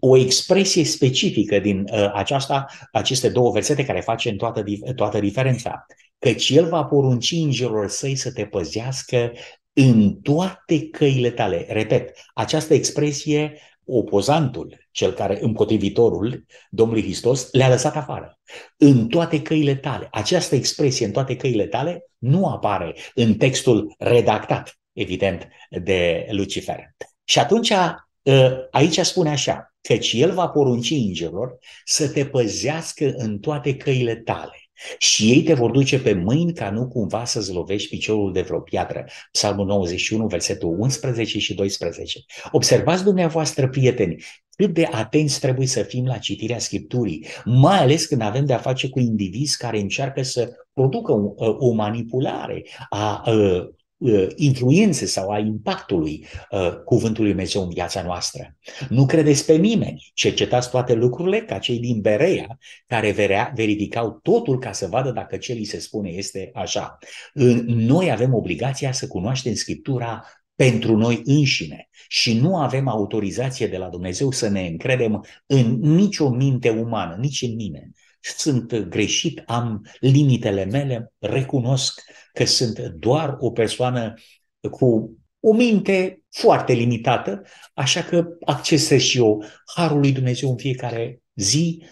o 0.00 0.16
expresie 0.16 0.84
specifică 0.84 1.58
din 1.58 1.84
uh, 1.92 2.10
aceasta, 2.14 2.66
aceste 2.92 3.28
două 3.28 3.50
versete 3.50 3.84
care 3.84 4.00
face 4.00 4.30
în 4.30 4.36
toată, 4.36 4.64
toată 4.94 5.20
diferența. 5.20 5.86
Căci 6.18 6.48
el 6.48 6.68
va 6.68 6.84
porunci 6.84 7.30
îngerilor 7.30 7.88
săi 7.88 8.14
să 8.14 8.32
te 8.32 8.44
păzească 8.44 9.32
în 9.72 10.14
toate 10.14 10.88
căile 10.88 11.30
tale. 11.30 11.66
Repet, 11.68 12.16
această 12.34 12.74
expresie, 12.74 13.60
opozantul, 13.84 14.88
cel 14.90 15.12
care 15.12 15.38
împotrivitorul 15.40 16.44
Domnului 16.70 17.02
Hristos, 17.02 17.48
le-a 17.52 17.68
lăsat 17.68 17.96
afară. 17.96 18.38
În 18.76 19.08
toate 19.08 19.42
căile 19.42 19.74
tale. 19.74 20.08
Această 20.10 20.54
expresie 20.54 21.06
în 21.06 21.12
toate 21.12 21.36
căile 21.36 21.66
tale 21.66 22.04
nu 22.18 22.46
apare 22.46 22.94
în 23.14 23.34
textul 23.34 23.94
redactat, 23.98 24.78
evident, 24.92 25.48
de 25.70 26.26
Lucifer. 26.30 26.78
Și 27.24 27.38
atunci 27.38 27.70
ă, 27.70 28.68
aici 28.70 28.98
spune 28.98 29.30
așa, 29.30 29.74
căci 29.80 30.12
el 30.12 30.32
va 30.32 30.48
porunci 30.48 30.90
îngerilor 30.90 31.58
să 31.84 32.08
te 32.08 32.26
păzească 32.26 33.12
în 33.16 33.38
toate 33.38 33.76
căile 33.76 34.16
tale. 34.16 34.59
Și 34.98 35.30
ei 35.30 35.42
te 35.42 35.54
vor 35.54 35.70
duce 35.70 36.00
pe 36.00 36.12
mâini 36.12 36.52
ca 36.52 36.70
nu 36.70 36.88
cumva 36.88 37.24
să-ți 37.24 37.52
lovești 37.52 37.88
piciorul 37.88 38.32
de 38.32 38.40
vreo 38.40 38.60
piatră. 38.60 39.04
Psalmul 39.32 39.66
91, 39.66 40.26
versetul 40.26 40.76
11 40.78 41.38
și 41.38 41.54
12. 41.54 42.20
Observați 42.50 43.04
dumneavoastră, 43.04 43.68
prieteni, 43.68 44.24
cât 44.56 44.74
de 44.74 44.88
atenți 44.90 45.40
trebuie 45.40 45.66
să 45.66 45.82
fim 45.82 46.06
la 46.06 46.18
citirea 46.18 46.58
Scripturii, 46.58 47.26
mai 47.44 47.78
ales 47.78 48.06
când 48.06 48.20
avem 48.20 48.44
de-a 48.44 48.58
face 48.58 48.88
cu 48.88 48.98
indivizi 48.98 49.56
care 49.56 49.78
încearcă 49.78 50.22
să 50.22 50.50
producă 50.72 51.12
o, 51.12 51.56
o 51.58 51.72
manipulare 51.72 52.62
a, 52.88 53.22
a 53.24 53.30
Uh, 53.30 53.68
influențe 54.36 55.06
sau 55.06 55.30
a 55.30 55.38
impactului 55.38 56.26
uh, 56.50 56.72
cuvântului 56.84 57.30
Dumnezeu 57.30 57.62
în 57.62 57.68
viața 57.68 58.02
noastră. 58.02 58.56
Nu 58.88 59.06
credeți 59.06 59.46
pe 59.46 59.56
nimeni, 59.56 60.10
cercetați 60.14 60.70
toate 60.70 60.94
lucrurile 60.94 61.40
ca 61.40 61.58
cei 61.58 61.78
din 61.78 62.00
Berea 62.00 62.58
care 62.86 63.10
verea, 63.10 63.52
verificau 63.54 64.18
totul 64.22 64.58
ca 64.58 64.72
să 64.72 64.86
vadă 64.86 65.10
dacă 65.10 65.36
ce 65.36 65.52
li 65.52 65.64
se 65.64 65.78
spune 65.78 66.08
este 66.08 66.50
așa. 66.54 66.98
Noi 67.66 68.10
avem 68.10 68.34
obligația 68.34 68.92
să 68.92 69.06
cunoaștem 69.06 69.54
Scriptura 69.54 70.24
pentru 70.54 70.96
noi 70.96 71.22
înșine 71.24 71.88
și 72.08 72.38
nu 72.38 72.56
avem 72.56 72.88
autorizație 72.88 73.66
de 73.66 73.76
la 73.76 73.88
Dumnezeu 73.88 74.30
să 74.30 74.48
ne 74.48 74.66
încredem 74.66 75.24
în 75.46 75.78
nicio 75.80 76.28
minte 76.28 76.70
umană, 76.70 77.16
nici 77.20 77.42
în 77.42 77.54
mine. 77.54 77.90
Sunt 78.20 78.74
greșit, 78.74 79.42
am 79.46 79.86
limitele 80.00 80.64
mele, 80.64 81.12
recunosc 81.18 82.00
că 82.32 82.44
sunt 82.44 82.78
doar 82.78 83.36
o 83.38 83.50
persoană 83.50 84.14
cu 84.70 85.16
o 85.40 85.52
minte 85.52 86.22
foarte 86.30 86.72
limitată, 86.72 87.42
așa 87.74 88.02
că 88.02 88.26
accesez 88.44 89.00
și 89.00 89.18
eu 89.18 89.44
Harul 89.74 89.98
lui 89.98 90.12
Dumnezeu 90.12 90.50
în 90.50 90.56
fiecare 90.56 91.22
zi, 91.34 91.84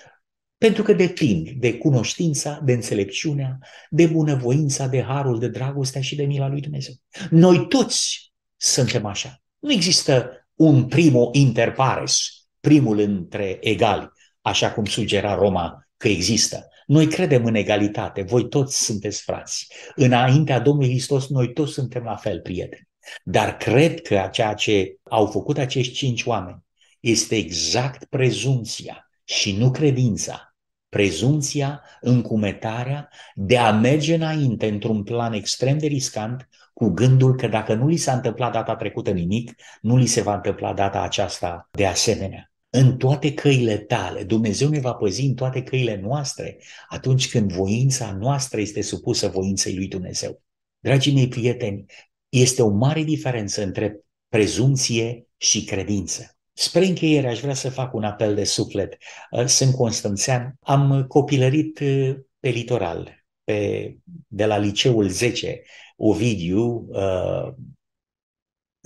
pentru 0.58 0.82
că 0.82 0.92
depind 0.92 1.50
de 1.50 1.78
cunoștința, 1.78 2.60
de 2.64 2.72
înțelepciunea, 2.72 3.58
de 3.90 4.06
bunăvoința, 4.06 4.86
de 4.86 5.02
harul, 5.02 5.38
de 5.38 5.48
dragostea 5.48 6.00
și 6.00 6.16
de 6.16 6.24
mila 6.24 6.48
lui 6.48 6.60
Dumnezeu. 6.60 6.94
Noi 7.30 7.66
toți 7.68 8.32
suntem 8.56 9.06
așa. 9.06 9.42
Nu 9.58 9.72
există 9.72 10.30
un 10.54 10.86
primo 10.86 11.28
inter 11.32 11.72
pares, 11.72 12.28
primul 12.60 12.98
între 12.98 13.58
egali, 13.60 14.08
așa 14.40 14.72
cum 14.72 14.84
sugera 14.84 15.34
Roma 15.34 15.87
că 15.98 16.08
există. 16.08 16.68
Noi 16.86 17.06
credem 17.06 17.44
în 17.44 17.54
egalitate, 17.54 18.22
voi 18.22 18.48
toți 18.48 18.84
sunteți 18.84 19.22
frați. 19.22 19.66
Înaintea 19.94 20.60
Domnului 20.60 20.90
Hristos, 20.90 21.28
noi 21.28 21.52
toți 21.52 21.72
suntem 21.72 22.02
la 22.02 22.16
fel 22.16 22.40
prieteni. 22.40 22.88
Dar 23.24 23.56
cred 23.56 24.00
că 24.00 24.28
ceea 24.32 24.54
ce 24.54 24.96
au 25.02 25.26
făcut 25.26 25.58
acești 25.58 25.94
cinci 25.94 26.24
oameni 26.24 26.64
este 27.00 27.36
exact 27.36 28.04
prezumția 28.04 29.10
și 29.24 29.56
nu 29.56 29.70
credința. 29.70 30.54
Prezumția, 30.88 31.82
încumetarea 32.00 33.08
de 33.34 33.58
a 33.58 33.72
merge 33.72 34.14
înainte 34.14 34.68
într-un 34.68 35.02
plan 35.02 35.32
extrem 35.32 35.78
de 35.78 35.86
riscant 35.86 36.48
cu 36.72 36.88
gândul 36.88 37.34
că 37.34 37.48
dacă 37.48 37.74
nu 37.74 37.86
li 37.86 37.96
s-a 37.96 38.12
întâmplat 38.12 38.52
data 38.52 38.76
trecută 38.76 39.10
nimic, 39.10 39.54
nu 39.80 39.96
li 39.96 40.06
se 40.06 40.22
va 40.22 40.34
întâmpla 40.34 40.72
data 40.72 41.02
aceasta 41.02 41.68
de 41.70 41.86
asemenea. 41.86 42.47
În 42.70 42.96
toate 42.96 43.34
căile 43.34 43.78
tale, 43.78 44.24
Dumnezeu 44.24 44.68
ne 44.68 44.80
va 44.80 44.92
păzi 44.92 45.22
în 45.24 45.34
toate 45.34 45.62
căile 45.62 46.00
noastre 46.00 46.58
atunci 46.88 47.30
când 47.30 47.52
voința 47.52 48.12
noastră 48.12 48.60
este 48.60 48.80
supusă 48.80 49.28
voinței 49.28 49.76
lui 49.76 49.88
Dumnezeu. 49.88 50.42
Dragii 50.78 51.14
mei 51.14 51.28
prieteni, 51.28 51.84
este 52.28 52.62
o 52.62 52.68
mare 52.68 53.02
diferență 53.02 53.62
între 53.62 54.00
prezumție 54.28 55.26
și 55.36 55.64
credință. 55.64 56.36
Spre 56.52 56.84
încheiere 56.84 57.28
aș 57.28 57.40
vrea 57.40 57.54
să 57.54 57.70
fac 57.70 57.94
un 57.94 58.04
apel 58.04 58.34
de 58.34 58.44
suflet. 58.44 58.96
Uh, 59.30 59.44
sunt 59.44 59.74
constanțean, 59.74 60.56
am 60.60 61.04
copilărit 61.08 61.80
uh, 61.80 62.16
pe 62.40 62.48
litoral, 62.48 63.24
pe, 63.44 63.96
de 64.26 64.46
la 64.46 64.58
liceul 64.58 65.08
10, 65.08 65.62
Ovidiu, 65.96 66.86
uh, 66.88 67.52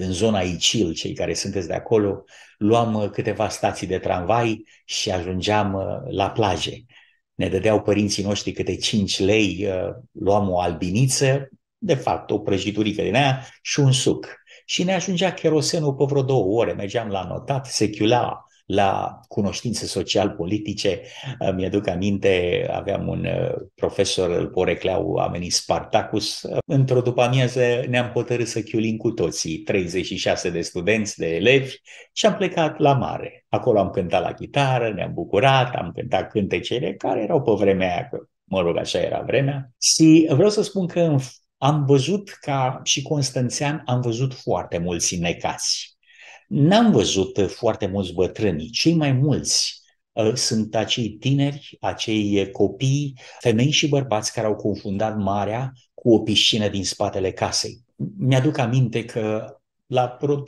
în 0.02 0.12
zona 0.12 0.40
Icil, 0.40 0.94
cei 0.94 1.12
care 1.12 1.34
sunteți 1.34 1.66
de 1.66 1.74
acolo, 1.74 2.24
luam 2.58 3.08
câteva 3.12 3.48
stații 3.48 3.86
de 3.86 3.98
tramvai 3.98 4.64
și 4.84 5.10
ajungeam 5.10 5.76
la 6.10 6.30
plaje. 6.30 6.84
Ne 7.34 7.48
dădeau 7.48 7.82
părinții 7.82 8.22
noștri 8.22 8.52
câte 8.52 8.76
5 8.76 9.18
lei, 9.18 9.68
luam 10.12 10.50
o 10.50 10.60
albiniță, 10.60 11.48
de 11.78 11.94
fapt 11.94 12.30
o 12.30 12.38
prăjiturică 12.38 13.02
din 13.02 13.14
aia 13.14 13.46
și 13.62 13.80
un 13.80 13.92
suc. 13.92 14.26
Și 14.64 14.84
ne 14.84 14.94
ajungea 14.94 15.32
cherosenul 15.32 15.94
pe 15.94 16.04
vreo 16.04 16.22
două 16.22 16.60
ore, 16.60 16.72
mergeam 16.72 17.08
la 17.08 17.26
notat, 17.26 17.66
se 17.66 17.90
chiulea 17.90 18.46
la 18.66 19.20
cunoștințe 19.28 19.86
social-politice. 19.86 21.00
Mi-aduc 21.54 21.88
aminte, 21.88 22.66
aveam 22.70 23.08
un 23.08 23.24
uh, 23.24 23.54
profesor, 23.74 24.30
îl 24.30 24.48
porecleau 24.48 25.10
oamenii 25.10 25.50
Spartacus. 25.50 26.46
Într-o 26.66 27.00
după 27.00 27.22
amiază 27.22 27.84
ne-am 27.88 28.10
hotărât 28.10 28.46
să 28.46 28.62
chiulim 28.62 28.96
cu 28.96 29.10
toții, 29.10 29.58
36 29.58 30.50
de 30.50 30.60
studenți, 30.60 31.18
de 31.18 31.34
elevi, 31.34 31.74
și 32.12 32.26
am 32.26 32.34
plecat 32.34 32.78
la 32.78 32.92
mare. 32.92 33.44
Acolo 33.48 33.78
am 33.78 33.90
cântat 33.90 34.22
la 34.22 34.32
chitară, 34.32 34.92
ne-am 34.92 35.12
bucurat, 35.14 35.74
am 35.74 35.92
cântat 35.94 36.30
cântecele 36.30 36.94
care 36.94 37.22
erau 37.22 37.42
pe 37.42 37.52
vremea 37.56 37.94
aia, 37.94 38.08
că 38.08 38.18
mă 38.44 38.60
rog, 38.60 38.76
așa 38.76 39.00
era 39.00 39.22
vremea. 39.26 39.70
Și 39.80 40.28
vreau 40.30 40.50
să 40.50 40.62
spun 40.62 40.86
că 40.86 41.16
am 41.58 41.84
văzut 41.84 42.28
ca 42.40 42.80
și 42.82 43.02
Constanțean, 43.02 43.82
am 43.86 44.00
văzut 44.00 44.34
foarte 44.34 44.78
mulți 44.78 45.16
necați. 45.16 45.91
N-am 46.54 46.90
văzut 46.90 47.50
foarte 47.50 47.86
mulți 47.86 48.12
bătrâni, 48.12 48.70
cei 48.70 48.94
mai 48.94 49.12
mulți 49.12 49.80
uh, 50.12 50.34
sunt 50.34 50.74
acei 50.74 51.10
tineri, 51.10 51.76
acei 51.80 52.50
copii, 52.50 53.18
femei 53.40 53.70
și 53.70 53.88
bărbați 53.88 54.32
care 54.32 54.46
au 54.46 54.54
confundat 54.54 55.16
marea 55.16 55.72
cu 55.94 56.14
o 56.14 56.18
piscină 56.18 56.68
din 56.68 56.84
spatele 56.84 57.32
casei. 57.32 57.84
Mi-aduc 58.18 58.58
aminte 58.58 59.04
că 59.04 59.56
la 59.86 60.16
vreo 60.20 60.42
13-14 60.42 60.44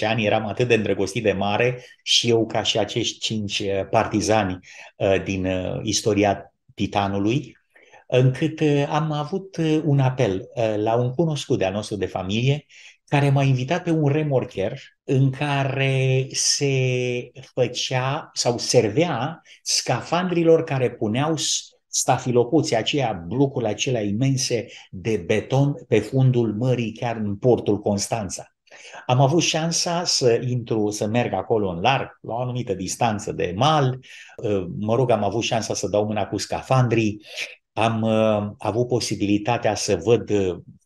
ani 0.00 0.24
eram 0.24 0.46
atât 0.46 0.68
de 0.68 0.74
îndrăgostit 0.74 1.22
de 1.22 1.32
mare 1.32 1.84
și 2.02 2.28
eu 2.28 2.46
ca 2.46 2.62
și 2.62 2.78
acești 2.78 3.18
cinci 3.18 3.58
uh, 3.58 3.88
partizani 3.90 4.58
uh, 4.96 5.22
din 5.22 5.48
istoria 5.82 6.52
Titanului, 6.74 7.57
încât 8.08 8.60
am 8.88 9.12
avut 9.12 9.56
un 9.84 9.98
apel 9.98 10.48
la 10.76 10.94
un 10.94 11.10
cunoscut 11.14 11.58
de-al 11.58 11.72
nostru 11.72 11.96
de 11.96 12.06
familie 12.06 12.66
care 13.04 13.30
m-a 13.30 13.42
invitat 13.42 13.82
pe 13.82 13.90
un 13.90 14.08
remorcher 14.08 14.80
în 15.04 15.30
care 15.30 16.26
se 16.30 16.72
făcea 17.54 18.30
sau 18.32 18.58
servea 18.58 19.40
scafandrilor 19.62 20.64
care 20.64 20.90
puneau 20.90 21.34
stafilopoții, 21.86 22.76
aceia, 22.76 23.12
blocurile 23.26 23.70
acelea 23.70 24.02
imense 24.02 24.66
de 24.90 25.16
beton 25.26 25.74
pe 25.88 25.98
fundul 25.98 26.54
mării, 26.54 26.92
chiar 26.92 27.16
în 27.16 27.36
portul 27.36 27.78
Constanța. 27.78 28.52
Am 29.06 29.20
avut 29.20 29.42
șansa 29.42 30.04
să 30.04 30.40
intru, 30.46 30.90
să 30.90 31.06
merg 31.06 31.32
acolo 31.32 31.68
în 31.68 31.80
larg, 31.80 32.18
la 32.20 32.34
o 32.34 32.40
anumită 32.40 32.74
distanță 32.74 33.32
de 33.32 33.52
mal. 33.56 33.98
Mă 34.78 34.94
rog, 34.94 35.10
am 35.10 35.24
avut 35.24 35.42
șansa 35.42 35.74
să 35.74 35.88
dau 35.88 36.06
mâna 36.06 36.26
cu 36.26 36.36
scafandrii. 36.36 37.22
Am 37.78 38.02
uh, 38.02 38.50
avut 38.58 38.88
posibilitatea 38.88 39.74
să 39.74 40.00
văd 40.04 40.30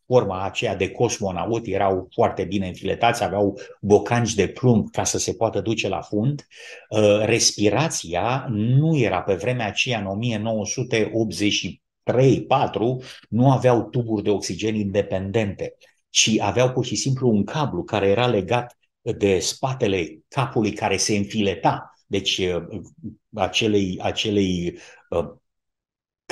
forma 0.05 0.43
aceea 0.43 0.75
de 0.75 0.91
cosmonaut, 0.91 1.67
erau 1.67 2.07
foarte 2.11 2.43
bine 2.43 2.67
înfiletați, 2.67 3.23
aveau 3.23 3.59
bocanci 3.81 4.33
de 4.33 4.47
plumb 4.47 4.89
ca 4.91 5.03
să 5.03 5.17
se 5.17 5.33
poată 5.33 5.61
duce 5.61 5.87
la 5.87 6.01
fund. 6.01 6.47
Uh, 6.89 7.21
respirația 7.25 8.45
nu 8.49 8.97
era. 8.97 9.21
Pe 9.21 9.33
vremea 9.33 9.67
aceea, 9.67 9.99
în 9.99 10.05
1983 10.05 12.45
4 12.45 13.01
nu 13.29 13.51
aveau 13.51 13.83
tuburi 13.83 14.23
de 14.23 14.29
oxigen 14.29 14.75
independente, 14.75 15.75
ci 16.09 16.39
aveau 16.39 16.71
pur 16.71 16.85
și 16.85 16.95
simplu 16.95 17.29
un 17.29 17.43
cablu 17.43 17.83
care 17.83 18.07
era 18.07 18.27
legat 18.27 18.77
de 19.01 19.39
spatele 19.39 20.19
capului 20.27 20.71
care 20.71 20.97
se 20.97 21.15
înfileta, 21.15 21.93
deci 22.07 22.37
uh, 22.37 22.63
acelei, 23.33 23.99
acelei 24.01 24.77
uh, 25.09 25.25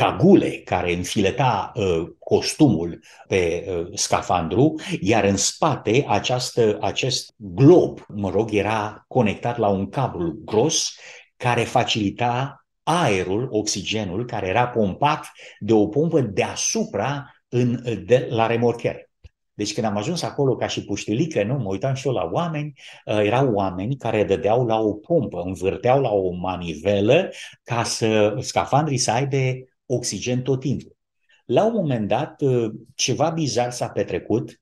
cagule 0.01 0.49
care 0.49 0.93
înfileta 0.93 1.71
uh, 1.75 2.07
costumul 2.19 2.99
pe 3.27 3.65
uh, 3.67 3.87
scafandru, 3.93 4.75
iar 4.99 5.23
în 5.23 5.35
spate 5.35 6.05
această, 6.07 6.77
acest 6.81 7.33
glob, 7.37 7.99
mă 8.07 8.29
rog, 8.29 8.53
era 8.53 9.05
conectat 9.07 9.57
la 9.57 9.67
un 9.67 9.89
cablu 9.89 10.33
gros 10.45 10.95
care 11.37 11.61
facilita 11.61 12.65
aerul, 12.83 13.47
oxigenul, 13.51 14.25
care 14.25 14.47
era 14.47 14.67
pompat 14.67 15.31
de 15.59 15.73
o 15.73 15.87
pompă 15.87 16.21
deasupra 16.21 17.33
în, 17.49 17.79
de, 18.05 18.27
la 18.29 18.47
remorcher. 18.47 19.09
Deci 19.53 19.73
când 19.73 19.87
am 19.87 19.97
ajuns 19.97 20.21
acolo 20.21 20.55
ca 20.55 20.67
și 20.67 20.83
puștilică, 20.83 21.43
nu, 21.43 21.53
mă 21.53 21.69
uitam 21.69 21.93
și 21.93 22.07
eu 22.07 22.13
la 22.13 22.29
oameni, 22.31 22.73
uh, 23.05 23.19
erau 23.23 23.53
oameni 23.53 23.95
care 23.95 24.23
dădeau 24.23 24.65
la 24.65 24.79
o 24.79 24.93
pompă, 24.93 25.41
învârteau 25.45 26.01
la 26.01 26.09
o 26.09 26.31
manivelă 26.31 27.29
ca 27.63 27.83
să 27.83 28.35
scafandrii 28.39 28.97
să 28.97 29.11
aibă 29.11 29.37
oxigen 29.93 30.41
tot 30.41 30.59
timpul. 30.59 30.95
La 31.45 31.65
un 31.65 31.73
moment 31.73 32.07
dat, 32.07 32.41
uh, 32.41 32.71
ceva 32.95 33.29
bizar 33.29 33.71
s-a 33.71 33.89
petrecut. 33.89 34.59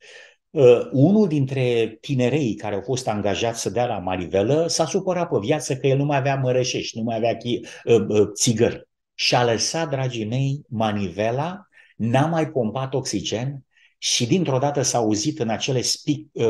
Uh, 0.50 0.90
unul 0.92 1.28
dintre 1.28 1.98
tinerei 2.02 2.56
care 2.56 2.76
au 2.76 2.82
fost 2.82 3.08
angajați 3.08 3.62
să 3.62 3.70
dea 3.70 3.86
la 3.86 3.98
marivelă 3.98 4.68
s-a 4.68 4.86
supărat 4.86 5.30
pe 5.30 5.38
viață 5.42 5.76
că 5.76 5.88
el 5.88 5.98
nu 5.98 6.06
mai 6.06 6.18
avea 6.18 6.36
mărășești, 6.36 6.98
nu 6.98 7.04
mai 7.04 7.16
avea 7.16 7.38
uh, 7.86 8.28
țigări. 8.34 8.88
Și 9.14 9.36
a 9.36 9.44
lăsat, 9.44 9.90
dragii 9.90 10.26
mei, 10.26 10.62
manivela, 10.68 11.68
n-a 11.96 12.26
mai 12.26 12.50
pompat 12.50 12.94
oxigen 12.94 13.66
și 13.98 14.28
dintr-o 14.28 14.58
dată 14.58 14.82
s-a 14.82 14.98
auzit 14.98 15.40
în 15.40 15.50
acele 15.50 15.82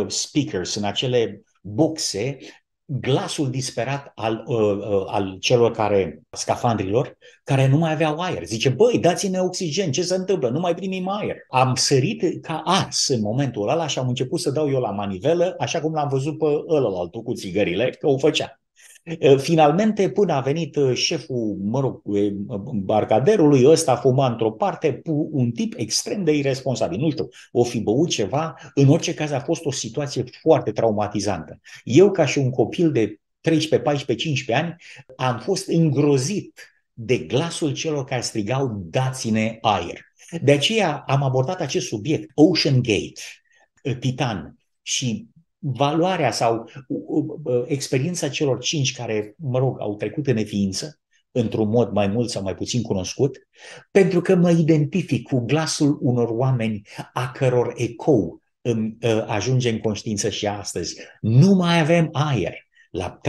speakers, 0.07 0.75
în 0.75 0.83
acele 0.83 1.41
boxe, 1.61 2.37
glasul 2.91 3.49
disperat 3.49 4.11
al, 4.15 4.43
uh, 4.45 4.57
uh, 4.57 5.03
al 5.07 5.37
celor 5.39 5.71
care, 5.71 6.21
scafandrilor, 6.29 7.17
care 7.43 7.67
nu 7.67 7.77
mai 7.77 7.91
aveau 7.91 8.19
aer. 8.19 8.43
Zice, 8.45 8.69
băi, 8.69 8.99
dați-ne 8.99 9.39
oxigen, 9.39 9.91
ce 9.91 10.01
se 10.01 10.15
întâmplă? 10.15 10.49
Nu 10.49 10.59
mai 10.59 10.75
primim 10.75 11.09
aer. 11.09 11.35
Am 11.49 11.75
sărit 11.75 12.41
ca 12.41 12.61
ars 12.65 13.07
în 13.07 13.21
momentul 13.21 13.69
ăla 13.69 13.87
și 13.87 13.99
am 13.99 14.07
început 14.07 14.39
să 14.39 14.51
dau 14.51 14.69
eu 14.69 14.79
la 14.79 14.91
manivelă, 14.91 15.55
așa 15.59 15.81
cum 15.81 15.93
l-am 15.93 16.07
văzut 16.07 16.37
pe 16.37 16.45
ălălaltul 16.67 17.21
cu 17.21 17.33
țigările, 17.33 17.89
că 17.89 18.07
o 18.07 18.17
făcea. 18.17 18.58
Finalmente, 19.37 20.09
până 20.09 20.33
a 20.33 20.39
venit 20.39 20.77
șeful, 20.93 21.57
mă 21.61 21.79
rog, 21.79 22.01
barcaderului, 22.73 23.65
ăsta 23.65 23.95
fuma 23.95 24.27
într-o 24.27 24.51
parte, 24.51 25.01
un 25.31 25.51
tip 25.51 25.73
extrem 25.77 26.23
de 26.23 26.31
irresponsabil. 26.31 26.99
Nu 26.99 27.09
știu, 27.09 27.27
o 27.51 27.63
fi 27.63 27.79
băut 27.79 28.09
ceva, 28.09 28.55
în 28.73 28.89
orice 28.89 29.13
caz 29.13 29.31
a 29.31 29.39
fost 29.39 29.65
o 29.65 29.71
situație 29.71 30.23
foarte 30.41 30.71
traumatizantă. 30.71 31.59
Eu, 31.83 32.11
ca 32.11 32.25
și 32.25 32.37
un 32.37 32.49
copil 32.49 32.91
de 32.91 33.19
13, 33.41 33.89
14, 33.89 34.25
15 34.25 34.65
ani, 34.65 34.75
am 35.15 35.39
fost 35.39 35.67
îngrozit 35.67 36.59
de 36.93 37.17
glasul 37.17 37.73
celor 37.73 38.03
care 38.03 38.21
strigau 38.21 38.81
dați-ne 38.89 39.57
aer. 39.61 39.99
De 40.41 40.51
aceea 40.51 41.03
am 41.07 41.23
abordat 41.23 41.61
acest 41.61 41.87
subiect, 41.87 42.31
Ocean 42.33 42.81
Gate, 42.81 43.21
Titan, 43.99 44.57
și 44.81 45.27
valoarea 45.59 46.31
sau 46.31 46.69
experiența 47.65 48.29
celor 48.29 48.59
cinci 48.59 48.95
care, 48.95 49.35
mă 49.37 49.59
rog, 49.59 49.81
au 49.81 49.95
trecut 49.95 50.27
în 50.27 50.33
neființă, 50.33 50.99
într-un 51.31 51.69
mod 51.69 51.91
mai 51.91 52.07
mult 52.07 52.29
sau 52.29 52.43
mai 52.43 52.55
puțin 52.55 52.81
cunoscut, 52.81 53.47
pentru 53.91 54.21
că 54.21 54.35
mă 54.35 54.51
identific 54.51 55.27
cu 55.27 55.39
glasul 55.39 55.97
unor 56.01 56.29
oameni 56.29 56.81
a 57.13 57.31
căror 57.31 57.73
ecou 57.75 58.41
ă, 59.03 59.25
ajunge 59.27 59.69
în 59.69 59.79
conștiință 59.79 60.29
și 60.29 60.47
astăzi. 60.47 61.01
Nu 61.21 61.53
mai 61.53 61.79
avem 61.79 62.09
aer. 62.11 62.53
La 62.91 63.19
14-15 63.19 63.21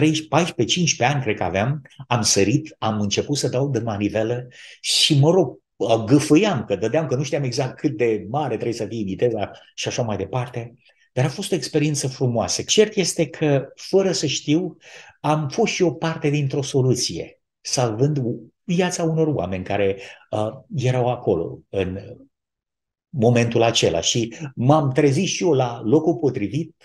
ani, 0.98 1.22
cred 1.22 1.36
că 1.36 1.42
aveam, 1.42 1.82
am 2.06 2.22
sărit, 2.22 2.74
am 2.78 3.00
început 3.00 3.36
să 3.36 3.48
dau 3.48 3.68
de 3.70 3.78
manivelă 3.78 4.46
și, 4.80 5.18
mă 5.18 5.30
rog, 5.30 5.58
gâfâiam, 6.06 6.64
că 6.64 6.76
dădeam, 6.76 7.06
că 7.06 7.14
nu 7.14 7.22
știam 7.22 7.42
exact 7.42 7.78
cât 7.78 7.96
de 7.96 8.26
mare 8.28 8.54
trebuie 8.54 8.72
să 8.72 8.86
fie 8.86 9.04
viteza 9.04 9.50
și 9.74 9.88
așa 9.88 10.02
mai 10.02 10.16
departe. 10.16 10.74
Dar 11.20 11.28
a 11.28 11.32
fost 11.32 11.52
o 11.52 11.54
experiență 11.54 12.08
frumoasă. 12.08 12.62
Cert 12.62 12.96
este 12.96 13.26
că, 13.26 13.68
fără 13.74 14.12
să 14.12 14.26
știu, 14.26 14.76
am 15.20 15.48
fost 15.48 15.72
și 15.72 15.82
o 15.82 15.92
parte 15.92 16.30
dintr-o 16.30 16.62
soluție, 16.62 17.40
salvând 17.60 18.20
viața 18.64 19.02
unor 19.02 19.26
oameni 19.26 19.64
care 19.64 19.98
uh, 20.30 20.48
erau 20.74 21.08
acolo 21.08 21.60
în 21.68 21.98
momentul 23.08 23.62
acela. 23.62 24.00
Și 24.00 24.34
m-am 24.54 24.90
trezit 24.90 25.26
și 25.26 25.42
eu 25.42 25.52
la 25.52 25.80
locul 25.84 26.16
potrivit, 26.16 26.76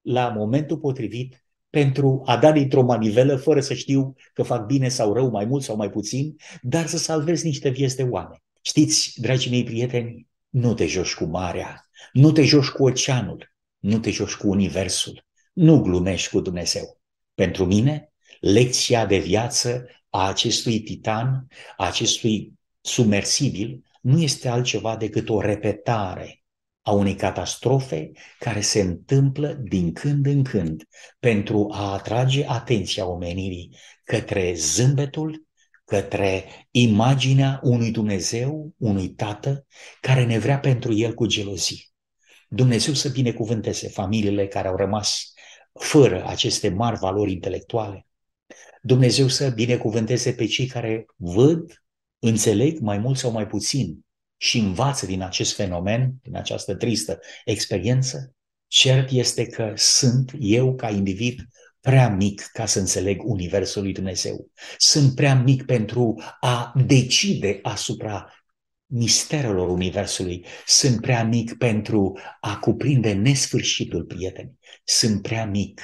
la 0.00 0.28
momentul 0.28 0.78
potrivit, 0.78 1.44
pentru 1.70 2.22
a 2.24 2.36
da 2.36 2.52
dintr-o 2.52 2.82
manivelă, 2.82 3.36
fără 3.36 3.60
să 3.60 3.74
știu 3.74 4.14
că 4.32 4.42
fac 4.42 4.66
bine 4.66 4.88
sau 4.88 5.12
rău, 5.12 5.30
mai 5.30 5.44
mult 5.44 5.62
sau 5.62 5.76
mai 5.76 5.90
puțin, 5.90 6.36
dar 6.62 6.86
să 6.86 6.98
salvez 6.98 7.42
niște 7.42 7.68
vieți 7.68 7.96
de 7.96 8.02
oameni. 8.02 8.42
Știți, 8.62 9.20
dragii 9.20 9.50
mei 9.50 9.64
prieteni, 9.64 10.28
nu 10.48 10.74
te 10.74 10.86
joci 10.86 11.14
cu 11.14 11.24
marea, 11.24 11.88
nu 12.12 12.32
te 12.32 12.42
joci 12.42 12.68
cu 12.68 12.84
oceanul, 12.84 13.52
nu 13.84 13.98
te 13.98 14.10
joci 14.10 14.34
cu 14.34 14.48
universul, 14.48 15.24
nu 15.52 15.80
glumești 15.80 16.30
cu 16.30 16.40
Dumnezeu. 16.40 17.00
Pentru 17.34 17.64
mine, 17.64 18.12
lecția 18.40 19.06
de 19.06 19.18
viață 19.18 19.86
a 20.10 20.28
acestui 20.28 20.80
titan, 20.80 21.46
a 21.76 21.86
acestui 21.86 22.52
submersibil, 22.80 23.82
nu 24.00 24.20
este 24.20 24.48
altceva 24.48 24.96
decât 24.96 25.28
o 25.28 25.40
repetare 25.40 26.42
a 26.82 26.92
unei 26.92 27.14
catastrofe 27.14 28.10
care 28.38 28.60
se 28.60 28.80
întâmplă 28.80 29.52
din 29.52 29.92
când 29.92 30.26
în 30.26 30.44
când 30.44 30.82
pentru 31.18 31.68
a 31.72 31.92
atrage 31.92 32.44
atenția 32.46 33.06
omenirii 33.06 33.76
către 34.04 34.54
zâmbetul, 34.54 35.46
către 35.84 36.44
imaginea 36.70 37.60
unui 37.62 37.90
Dumnezeu, 37.90 38.74
unui 38.78 39.08
Tată 39.08 39.66
care 40.00 40.24
ne 40.24 40.38
vrea 40.38 40.58
pentru 40.58 40.92
el 40.92 41.14
cu 41.14 41.26
gelozie. 41.26 41.93
Dumnezeu 42.54 42.94
să 42.94 43.08
binecuvânteze 43.08 43.88
familiile 43.88 44.46
care 44.46 44.68
au 44.68 44.76
rămas 44.76 45.32
fără 45.72 46.26
aceste 46.26 46.68
mari 46.68 46.98
valori 46.98 47.32
intelectuale. 47.32 48.06
Dumnezeu 48.82 49.28
să 49.28 49.48
binecuvânteze 49.48 50.32
pe 50.32 50.46
cei 50.46 50.66
care 50.66 51.06
văd, 51.16 51.82
înțeleg 52.18 52.78
mai 52.78 52.98
mult 52.98 53.18
sau 53.18 53.30
mai 53.30 53.46
puțin 53.46 54.04
și 54.36 54.58
învață 54.58 55.06
din 55.06 55.22
acest 55.22 55.54
fenomen, 55.54 56.14
din 56.22 56.36
această 56.36 56.74
tristă 56.74 57.18
experiență. 57.44 58.34
Cert 58.66 59.10
este 59.10 59.46
că 59.46 59.72
sunt 59.76 60.32
eu 60.38 60.74
ca 60.74 60.90
individ 60.90 61.40
prea 61.80 62.08
mic 62.08 62.40
ca 62.52 62.66
să 62.66 62.78
înțeleg 62.78 63.22
Universul 63.24 63.82
lui 63.82 63.92
Dumnezeu. 63.92 64.50
Sunt 64.78 65.14
prea 65.14 65.34
mic 65.34 65.64
pentru 65.64 66.22
a 66.40 66.72
decide 66.86 67.58
asupra 67.62 68.32
misterelor 68.86 69.68
Universului. 69.68 70.44
Sunt 70.66 71.00
prea 71.00 71.24
mic 71.24 71.58
pentru 71.58 72.18
a 72.40 72.58
cuprinde 72.58 73.12
nesfârșitul, 73.12 74.04
prieteni. 74.04 74.58
Sunt 74.84 75.22
prea 75.22 75.46
mic 75.46 75.80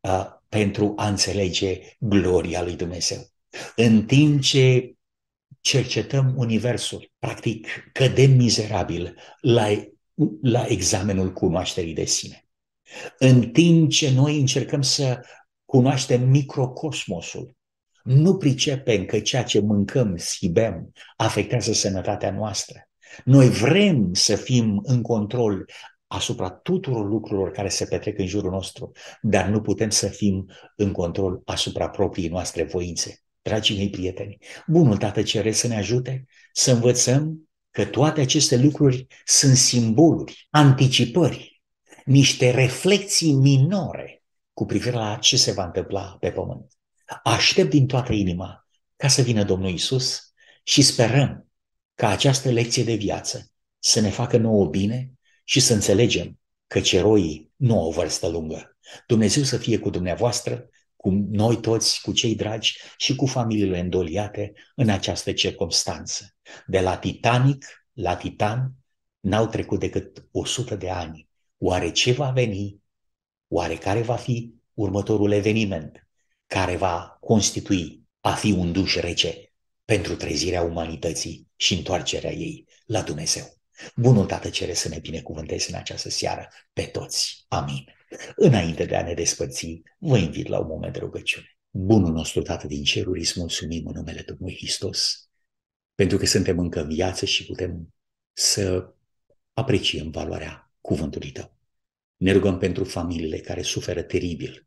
uh, 0.00 0.26
pentru 0.48 0.92
a 0.96 1.08
înțelege 1.08 1.80
gloria 1.98 2.62
lui 2.62 2.76
Dumnezeu. 2.76 3.18
În 3.76 4.04
timp 4.06 4.40
ce 4.40 4.94
cercetăm 5.60 6.34
Universul, 6.36 7.12
practic 7.18 7.66
cădem 7.92 8.30
mizerabil 8.30 9.16
la, 9.40 9.66
la 10.42 10.64
examenul 10.66 11.32
cunoașterii 11.32 11.94
de 11.94 12.04
sine. 12.04 12.48
În 13.18 13.50
timp 13.50 13.90
ce 13.90 14.10
noi 14.10 14.40
încercăm 14.40 14.82
să 14.82 15.20
cunoaștem 15.64 16.28
microcosmosul, 16.28 17.56
nu 18.04 18.36
pricepem 18.36 19.04
că 19.04 19.20
ceea 19.20 19.42
ce 19.42 19.60
mâncăm, 19.60 20.16
schibem, 20.16 20.92
afectează 21.16 21.72
sănătatea 21.72 22.30
noastră. 22.30 22.88
Noi 23.24 23.48
vrem 23.48 24.12
să 24.12 24.36
fim 24.36 24.80
în 24.82 25.02
control 25.02 25.64
asupra 26.06 26.50
tuturor 26.50 27.08
lucrurilor 27.08 27.50
care 27.50 27.68
se 27.68 27.84
petrec 27.84 28.18
în 28.18 28.26
jurul 28.26 28.50
nostru, 28.50 28.92
dar 29.20 29.48
nu 29.48 29.60
putem 29.60 29.90
să 29.90 30.08
fim 30.08 30.50
în 30.76 30.92
control 30.92 31.42
asupra 31.44 31.88
propriei 31.88 32.28
noastre 32.28 32.64
voințe. 32.64 33.22
Dragii 33.42 33.76
mei 33.76 33.90
prieteni, 33.90 34.38
Bunul 34.66 34.96
Tată 34.96 35.22
cere 35.22 35.52
să 35.52 35.66
ne 35.66 35.76
ajute 35.76 36.24
să 36.52 36.72
învățăm 36.72 37.48
că 37.70 37.84
toate 37.84 38.20
aceste 38.20 38.56
lucruri 38.56 39.06
sunt 39.24 39.56
simboluri, 39.56 40.46
anticipări, 40.50 41.62
niște 42.04 42.50
reflexii 42.50 43.32
minore 43.32 44.22
cu 44.52 44.64
privire 44.64 44.96
la 44.96 45.16
ce 45.16 45.36
se 45.36 45.52
va 45.52 45.64
întâmpla 45.64 46.16
pe 46.20 46.30
pământ. 46.30 46.72
Aștept 47.22 47.70
din 47.70 47.86
toată 47.86 48.12
inima 48.12 48.66
ca 48.96 49.08
să 49.08 49.22
vină 49.22 49.44
Domnul 49.44 49.70
Isus 49.70 50.32
și 50.62 50.82
sperăm 50.82 51.48
ca 51.94 52.08
această 52.08 52.50
lecție 52.50 52.84
de 52.84 52.94
viață 52.94 53.50
să 53.78 54.00
ne 54.00 54.10
facă 54.10 54.36
nouă 54.36 54.66
bine 54.66 55.12
și 55.44 55.60
să 55.60 55.74
înțelegem 55.74 56.38
că 56.66 56.80
ceroii 56.80 57.52
nu 57.56 57.80
au 57.80 57.90
vârstă 57.90 58.28
lungă. 58.28 58.76
Dumnezeu 59.06 59.42
să 59.42 59.56
fie 59.56 59.78
cu 59.78 59.90
dumneavoastră, 59.90 60.68
cu 60.96 61.10
noi 61.30 61.60
toți, 61.60 62.00
cu 62.00 62.12
cei 62.12 62.34
dragi 62.34 62.78
și 62.96 63.14
cu 63.14 63.26
familiile 63.26 63.78
îndoliate 63.78 64.52
în 64.74 64.88
această 64.88 65.32
circunstanță. 65.32 66.34
De 66.66 66.80
la 66.80 66.96
Titanic 66.96 67.64
la 67.92 68.16
Titan 68.16 68.72
n-au 69.20 69.46
trecut 69.46 69.80
decât 69.80 70.28
100 70.30 70.76
de 70.76 70.90
ani. 70.90 71.28
Oare 71.58 71.90
ce 71.90 72.12
va 72.12 72.30
veni? 72.30 72.82
Oare 73.48 73.76
care 73.76 74.02
va 74.02 74.16
fi 74.16 74.54
următorul 74.74 75.32
eveniment 75.32 76.03
care 76.46 76.76
va 76.76 77.16
constitui 77.20 78.02
a 78.20 78.34
fi 78.34 78.50
un 78.50 78.72
duș 78.72 78.94
rece 78.94 79.52
pentru 79.84 80.16
trezirea 80.16 80.62
umanității 80.62 81.48
și 81.56 81.74
întoarcerea 81.74 82.32
ei 82.32 82.66
la 82.86 83.02
Dumnezeu? 83.02 83.44
Bunul 83.96 84.26
Tată 84.26 84.50
cere 84.50 84.74
să 84.74 84.88
ne 84.88 84.98
binecuvânteze 84.98 85.66
în 85.70 85.78
această 85.78 86.08
seară 86.10 86.48
pe 86.72 86.82
toți. 86.82 87.44
Amin. 87.48 87.84
Înainte 88.36 88.84
de 88.84 88.96
a 88.96 89.02
ne 89.02 89.14
despărți, 89.14 89.82
vă 89.98 90.16
invit 90.16 90.46
la 90.46 90.58
un 90.58 90.66
moment 90.66 90.92
de 90.92 90.98
rugăciune. 90.98 91.46
Bunul 91.70 92.12
nostru 92.12 92.42
Tată 92.42 92.66
din 92.66 92.84
ceruri, 92.84 93.20
îți 93.20 93.38
mulțumim 93.38 93.86
în 93.86 93.92
numele 93.94 94.22
Domnului 94.26 94.56
Hristos, 94.56 95.28
pentru 95.94 96.18
că 96.18 96.26
suntem 96.26 96.58
încă 96.58 96.80
în 96.80 96.88
viață 96.88 97.24
și 97.24 97.46
putem 97.46 97.94
să 98.32 98.94
apreciem 99.52 100.10
valoarea 100.10 100.72
cuvântului 100.80 101.30
Tău. 101.30 101.56
Ne 102.16 102.32
rugăm 102.32 102.58
pentru 102.58 102.84
familiile 102.84 103.38
care 103.38 103.62
suferă 103.62 104.02
teribil, 104.02 104.66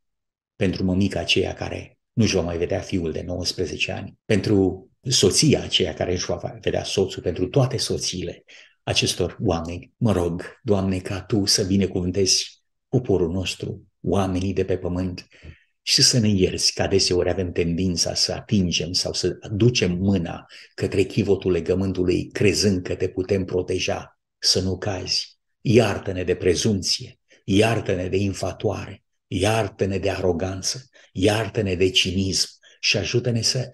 pentru 0.57 0.83
mămica 0.83 1.19
aceea 1.19 1.53
care 1.53 1.99
nu-și 2.13 2.35
va 2.35 2.41
mai 2.41 2.57
vedea 2.57 2.79
fiul 2.79 3.11
de 3.11 3.21
19 3.21 3.91
ani, 3.91 4.17
pentru 4.25 4.89
soția 5.01 5.63
aceea 5.63 5.93
care 5.93 6.11
își 6.11 6.25
va 6.25 6.57
vedea 6.61 6.83
soțul, 6.83 7.21
pentru 7.21 7.47
toate 7.47 7.77
soțiile 7.77 8.43
acestor 8.83 9.37
oameni. 9.43 9.93
Mă 9.97 10.11
rog, 10.11 10.59
Doamne, 10.63 10.99
ca 10.99 11.21
Tu 11.21 11.45
să 11.45 11.63
binecuvântezi 11.63 12.63
poporul 12.87 13.31
nostru, 13.31 13.83
oamenii 14.01 14.53
de 14.53 14.65
pe 14.65 14.77
pământ 14.77 15.27
și 15.81 16.01
să 16.01 16.19
ne 16.19 16.27
ierți 16.27 16.73
că 16.73 16.81
adeseori 16.81 17.29
avem 17.29 17.51
tendința 17.51 18.13
să 18.13 18.33
atingem 18.33 18.91
sau 18.91 19.13
să 19.13 19.37
ducem 19.51 19.91
mâna 19.91 20.45
către 20.73 21.03
chivotul 21.03 21.51
legământului 21.51 22.27
crezând 22.27 22.81
că 22.81 22.95
te 22.95 23.07
putem 23.07 23.45
proteja, 23.45 24.19
să 24.37 24.61
nu 24.61 24.77
cazi. 24.77 25.37
Iartă-ne 25.61 26.23
de 26.23 26.35
prezumție, 26.35 27.19
iartă-ne 27.43 28.07
de 28.07 28.17
infatoare, 28.17 29.03
iartă-ne 29.27 29.97
de 29.97 30.09
aroganță, 30.09 30.89
iartă-ne 31.11 31.75
de 31.75 31.89
cinism 31.89 32.49
și 32.79 32.97
ajută-ne 32.97 33.41
să 33.41 33.73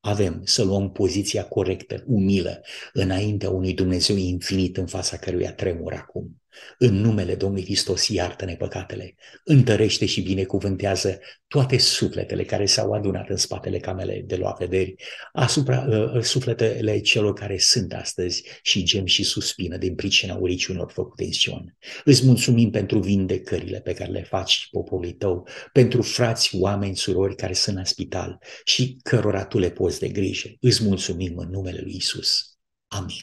avem 0.00 0.40
să 0.44 0.62
luăm 0.62 0.92
poziția 0.92 1.44
corectă, 1.44 2.04
umilă, 2.06 2.60
înaintea 2.92 3.50
unui 3.50 3.74
Dumnezeu 3.74 4.16
infinit 4.16 4.76
în 4.76 4.86
fața 4.86 5.16
căruia 5.16 5.52
tremur 5.52 5.92
acum. 5.92 6.42
În 6.78 6.94
numele 6.94 7.34
Domnului 7.34 7.64
Hristos 7.64 8.08
iartă-ne 8.08 8.54
păcatele, 8.54 9.14
întărește 9.44 10.06
și 10.06 10.20
binecuvântează 10.20 11.18
toate 11.46 11.78
sufletele 11.78 12.44
care 12.44 12.66
s-au 12.66 12.92
adunat 12.92 13.28
în 13.28 13.36
spatele 13.36 13.78
camele 13.78 14.22
de 14.26 14.36
lua 14.36 14.56
vederi, 14.58 14.94
asupra 15.32 15.86
uh, 15.88 16.12
uh, 16.14 16.22
sufletele 16.22 17.00
celor 17.00 17.32
care 17.32 17.58
sunt 17.58 17.92
astăzi 17.92 18.44
și 18.62 18.82
gem 18.82 19.06
și 19.06 19.22
suspină 19.22 19.76
din 19.76 19.94
pricina 19.94 20.34
uriciunilor 20.34 20.90
făcute 20.90 21.24
în 21.24 21.32
Sion. 21.32 21.76
Îți 22.04 22.26
mulțumim 22.26 22.70
pentru 22.70 22.98
vindecările 22.98 23.80
pe 23.80 23.92
care 23.92 24.10
le 24.10 24.22
faci 24.22 24.68
poporului 24.70 25.12
tău, 25.12 25.48
pentru 25.72 26.02
frați, 26.02 26.56
oameni, 26.56 26.96
surori 26.96 27.36
care 27.36 27.52
sunt 27.52 27.76
în 27.76 27.84
spital 27.84 28.38
și 28.64 28.98
cărora 29.02 29.44
tu 29.44 29.58
le 29.58 29.70
poți 29.70 30.00
de 30.00 30.08
grijă. 30.08 30.48
Îți 30.60 30.84
mulțumim 30.84 31.36
în 31.36 31.48
numele 31.50 31.80
lui 31.80 31.94
Isus. 31.96 32.58
Amin. 32.88 33.18